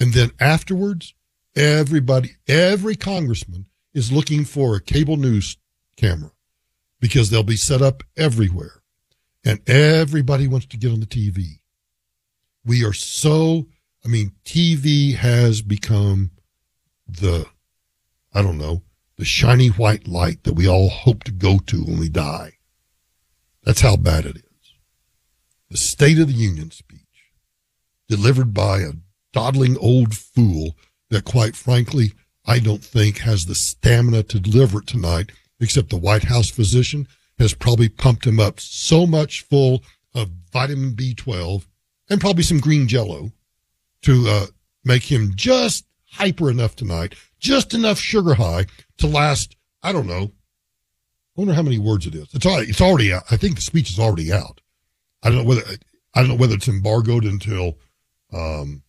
And 0.00 0.12
then 0.12 0.32
afterwards, 0.40 1.14
everybody, 1.56 2.36
every 2.48 2.96
congressman 2.96 3.66
is 3.92 4.12
looking 4.12 4.44
for 4.44 4.74
a 4.74 4.80
cable 4.80 5.16
news 5.16 5.56
camera 5.96 6.32
because 7.00 7.30
they'll 7.30 7.42
be 7.42 7.56
set 7.56 7.82
up 7.82 8.02
everywhere. 8.16 8.82
And 9.44 9.60
everybody 9.68 10.48
wants 10.48 10.66
to 10.66 10.78
get 10.78 10.90
on 10.90 11.00
the 11.00 11.06
TV. 11.06 11.60
We 12.64 12.84
are 12.84 12.94
so, 12.94 13.66
I 14.04 14.08
mean, 14.08 14.32
TV 14.44 15.14
has 15.14 15.60
become 15.60 16.30
the, 17.06 17.46
I 18.32 18.40
don't 18.40 18.58
know, 18.58 18.82
the 19.16 19.24
shiny 19.24 19.68
white 19.68 20.08
light 20.08 20.44
that 20.44 20.54
we 20.54 20.66
all 20.66 20.88
hope 20.88 21.24
to 21.24 21.30
go 21.32 21.58
to 21.58 21.84
when 21.84 21.98
we 21.98 22.08
die. 22.08 22.54
That's 23.64 23.82
how 23.82 23.96
bad 23.96 24.24
it 24.24 24.36
is. 24.36 24.74
The 25.70 25.76
State 25.76 26.18
of 26.18 26.28
the 26.28 26.34
Union 26.34 26.70
speech 26.70 27.00
delivered 28.08 28.54
by 28.54 28.80
a 28.80 28.92
dawdling 29.32 29.76
old 29.78 30.14
fool 30.16 30.76
that 31.10 31.24
quite 31.24 31.56
frankly, 31.56 32.12
I 32.46 32.58
don't 32.58 32.82
think 32.84 33.18
has 33.18 33.46
the 33.46 33.54
stamina 33.54 34.24
to 34.24 34.40
deliver 34.40 34.78
it 34.78 34.86
tonight, 34.86 35.32
except 35.60 35.90
the 35.90 35.96
White 35.96 36.24
House 36.24 36.50
physician 36.50 37.08
has 37.38 37.54
probably 37.54 37.88
pumped 37.88 38.26
him 38.26 38.38
up 38.38 38.60
so 38.60 39.06
much 39.06 39.42
full 39.42 39.82
of 40.14 40.30
vitamin 40.52 40.92
B12 40.92 41.64
and 42.10 42.20
probably 42.20 42.42
some 42.42 42.60
green 42.60 42.86
jello 42.86 43.32
to 44.02 44.26
uh, 44.28 44.46
make 44.84 45.10
him 45.10 45.32
just 45.34 45.86
hyper 46.04 46.50
enough 46.50 46.76
tonight, 46.76 47.14
just 47.40 47.74
enough 47.74 47.98
sugar 47.98 48.34
high 48.34 48.66
to 48.98 49.06
last, 49.06 49.56
I 49.82 49.92
don't 49.92 50.06
know, 50.06 50.30
I 51.36 51.40
wonder 51.40 51.54
how 51.54 51.62
many 51.62 51.78
words 51.78 52.06
it 52.06 52.14
is. 52.14 52.28
It's 52.32 52.46
already, 52.46 52.70
it's 52.70 52.80
already 52.80 53.12
out. 53.12 53.24
I 53.30 53.36
think 53.36 53.56
the 53.56 53.62
speech 53.62 53.90
is 53.90 53.98
already 53.98 54.32
out. 54.32 54.60
I 55.22 55.30
don't 55.30 55.38
know 55.38 55.44
whether, 55.44 55.62
I 56.14 56.20
don't 56.20 56.28
know 56.28 56.36
whether 56.36 56.54
it's 56.54 56.68
embargoed 56.68 57.24
until, 57.24 57.78
um, 58.32 58.83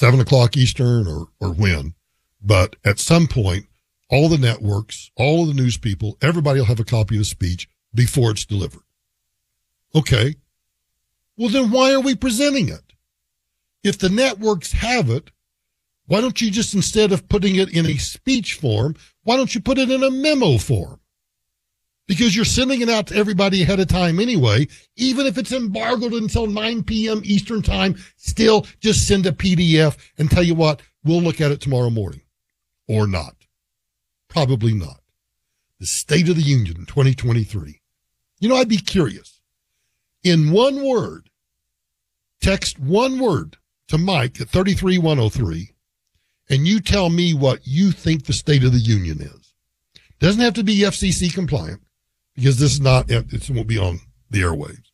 seven 0.00 0.18
o'clock 0.18 0.56
Eastern 0.56 1.06
or, 1.06 1.26
or 1.40 1.52
when, 1.52 1.92
but 2.40 2.74
at 2.86 2.98
some 2.98 3.26
point, 3.26 3.66
all 4.08 4.30
the 4.30 4.38
networks, 4.38 5.10
all 5.14 5.42
of 5.42 5.48
the 5.48 5.62
news 5.62 5.76
people, 5.76 6.16
everybody 6.22 6.58
will 6.58 6.66
have 6.66 6.80
a 6.80 6.84
copy 6.84 7.16
of 7.16 7.20
the 7.20 7.24
speech 7.26 7.68
before 7.94 8.30
it's 8.30 8.46
delivered. 8.46 8.80
Okay. 9.94 10.36
Well, 11.36 11.50
then 11.50 11.70
why 11.70 11.92
are 11.92 12.00
we 12.00 12.14
presenting 12.14 12.70
it? 12.70 12.94
If 13.84 13.98
the 13.98 14.08
networks 14.08 14.72
have 14.72 15.10
it, 15.10 15.32
why 16.06 16.22
don't 16.22 16.40
you 16.40 16.50
just, 16.50 16.72
instead 16.74 17.12
of 17.12 17.28
putting 17.28 17.56
it 17.56 17.68
in 17.70 17.84
a 17.84 17.98
speech 17.98 18.54
form, 18.54 18.96
why 19.24 19.36
don't 19.36 19.54
you 19.54 19.60
put 19.60 19.76
it 19.76 19.90
in 19.90 20.02
a 20.02 20.10
memo 20.10 20.56
form? 20.56 20.99
Because 22.10 22.34
you're 22.34 22.44
sending 22.44 22.80
it 22.80 22.88
out 22.88 23.06
to 23.06 23.14
everybody 23.14 23.62
ahead 23.62 23.78
of 23.78 23.86
time 23.86 24.18
anyway. 24.18 24.66
Even 24.96 25.26
if 25.26 25.38
it's 25.38 25.52
embargoed 25.52 26.12
until 26.12 26.48
9 26.48 26.82
p.m. 26.82 27.20
Eastern 27.22 27.62
time, 27.62 27.96
still 28.16 28.66
just 28.80 29.06
send 29.06 29.26
a 29.26 29.30
PDF 29.30 29.96
and 30.18 30.28
tell 30.28 30.42
you 30.42 30.56
what, 30.56 30.82
we'll 31.04 31.22
look 31.22 31.40
at 31.40 31.52
it 31.52 31.60
tomorrow 31.60 31.88
morning 31.88 32.22
or 32.88 33.06
not. 33.06 33.36
Probably 34.26 34.74
not. 34.74 34.98
The 35.78 35.86
State 35.86 36.28
of 36.28 36.34
the 36.34 36.42
Union 36.42 36.84
2023. 36.84 37.80
You 38.40 38.48
know, 38.48 38.56
I'd 38.56 38.68
be 38.68 38.78
curious. 38.78 39.40
In 40.24 40.50
one 40.50 40.82
word, 40.82 41.30
text 42.40 42.80
one 42.80 43.20
word 43.20 43.56
to 43.86 43.98
Mike 43.98 44.40
at 44.40 44.48
33103 44.48 45.74
and 46.48 46.66
you 46.66 46.80
tell 46.80 47.08
me 47.08 47.34
what 47.34 47.60
you 47.68 47.92
think 47.92 48.24
the 48.24 48.32
State 48.32 48.64
of 48.64 48.72
the 48.72 48.80
Union 48.80 49.22
is. 49.22 49.54
Doesn't 50.18 50.42
have 50.42 50.54
to 50.54 50.64
be 50.64 50.78
FCC 50.78 51.32
compliant 51.32 51.80
because 52.36 52.58
this 52.58 52.72
is 52.72 52.80
not, 52.80 53.10
it 53.10 53.50
won't 53.50 53.66
be 53.66 53.78
on 53.78 54.00
the 54.30 54.40
airwaves. 54.40 54.90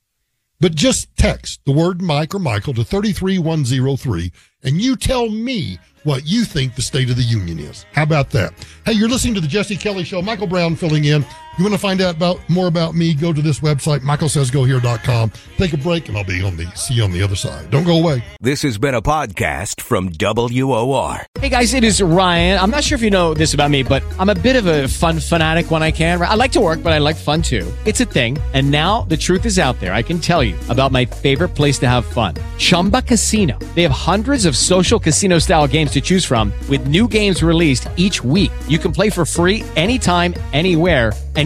But 0.59 0.75
just 0.75 1.15
text 1.17 1.61
the 1.67 1.73
word 1.73 2.01
Mike 2.01 2.35
or 2.35 2.39
Michael 2.39 2.73
to 2.75 2.85
33103 2.85 4.33
and 4.63 4.81
you 4.81 4.97
tell 4.97 5.29
me 5.29 5.79
what 6.05 6.27
you 6.27 6.45
think 6.45 6.75
the 6.75 6.83
state 6.83 7.11
of 7.11 7.17
the 7.17 7.23
union 7.23 7.59
is. 7.59 7.85
How 7.93 8.05
about 8.05 8.31
that? 8.31 8.55
Hey, 8.85 8.93
you're 8.93 9.09
listening 9.09 9.35
to 9.35 9.41
the 9.41 9.49
Jesse 9.49 9.77
Kelly 9.77 10.05
Show. 10.05 10.23
Michael 10.23 10.47
Brown 10.47 10.77
filling 10.77 11.05
in. 11.05 11.25
You 11.57 11.65
want 11.65 11.75
to 11.75 11.81
find 11.81 12.03
out 12.03 12.17
about 12.17 12.47
more 12.51 12.67
about 12.67 12.95
me? 12.95 13.15
Go 13.15 13.33
to 13.33 13.41
this 13.41 13.61
website, 13.61 14.01
michaelsaysgohere.com. 14.01 15.33
Take 15.57 15.73
a 15.73 15.79
break, 15.79 16.07
and 16.09 16.19
I'll 16.19 16.23
be 16.23 16.43
on 16.43 16.55
the 16.55 16.71
see 16.75 16.93
you 16.93 17.03
on 17.03 17.13
the 17.13 17.23
other 17.23 17.35
side. 17.35 17.71
Don't 17.71 17.85
go 17.85 17.99
away. 17.99 18.23
This 18.43 18.61
has 18.61 18.77
been 18.77 18.95
a 18.95 19.01
podcast 19.01 19.81
from 19.81 20.11
WOR. 20.11 21.25
Hey 21.41 21.49
guys, 21.49 21.73
it 21.73 21.83
is 21.83 22.03
Ryan. 22.03 22.59
I'm 22.61 22.71
not 22.71 22.85
sure 22.85 22.97
if 22.97 23.01
you 23.01 23.09
know 23.09 23.33
this 23.33 23.55
about 23.55 23.71
me, 23.71 23.83
but 23.83 24.03
I'm 24.19 24.29
a 24.29 24.35
bit 24.35 24.57
of 24.57 24.67
a 24.67 24.87
fun 24.87 25.19
fanatic 25.19 25.71
when 25.71 25.83
I 25.83 25.93
can. 25.93 26.21
I 26.21 26.35
like 26.35 26.53
to 26.53 26.61
work, 26.61 26.83
but 26.83 26.93
I 26.93 26.99
like 26.99 27.17
fun 27.17 27.41
too. 27.41 27.67
It's 27.87 28.03
a 28.03 28.05
thing. 28.05 28.37
And 28.53 28.71
now 28.71 29.07
the 29.09 29.17
truth 29.17 29.47
is 29.47 29.59
out 29.59 29.81
there. 29.81 29.95
I 29.95 30.03
can 30.03 30.19
tell 30.19 30.43
you 30.45 30.57
about 30.69 30.93
my 30.93 31.07
favorite 31.07 31.55
place 31.55 31.79
to 31.79 31.89
have 31.89 32.05
fun 32.05 32.35
Chumba 32.59 33.01
Casino. 33.01 33.59
They 33.75 33.83
have 33.83 33.93
hundreds 33.93 34.45
of 34.45 34.59
social 34.59 35.01
casino 35.01 35.39
style 35.39 35.67
games 35.67 35.91
to 35.93 36.03
choose 36.03 36.27
from, 36.27 36.53
with 36.69 36.87
new 36.87 37.09
games 37.09 37.43
released 37.43 37.89
each 37.97 38.23
week. 38.23 38.53
You 38.69 38.79
can 38.79 38.93
play 38.93 39.09
for 39.09 39.25
free 39.25 39.65
anytime, 39.75 40.35
anywhere 40.53 41.13
and 41.37 41.46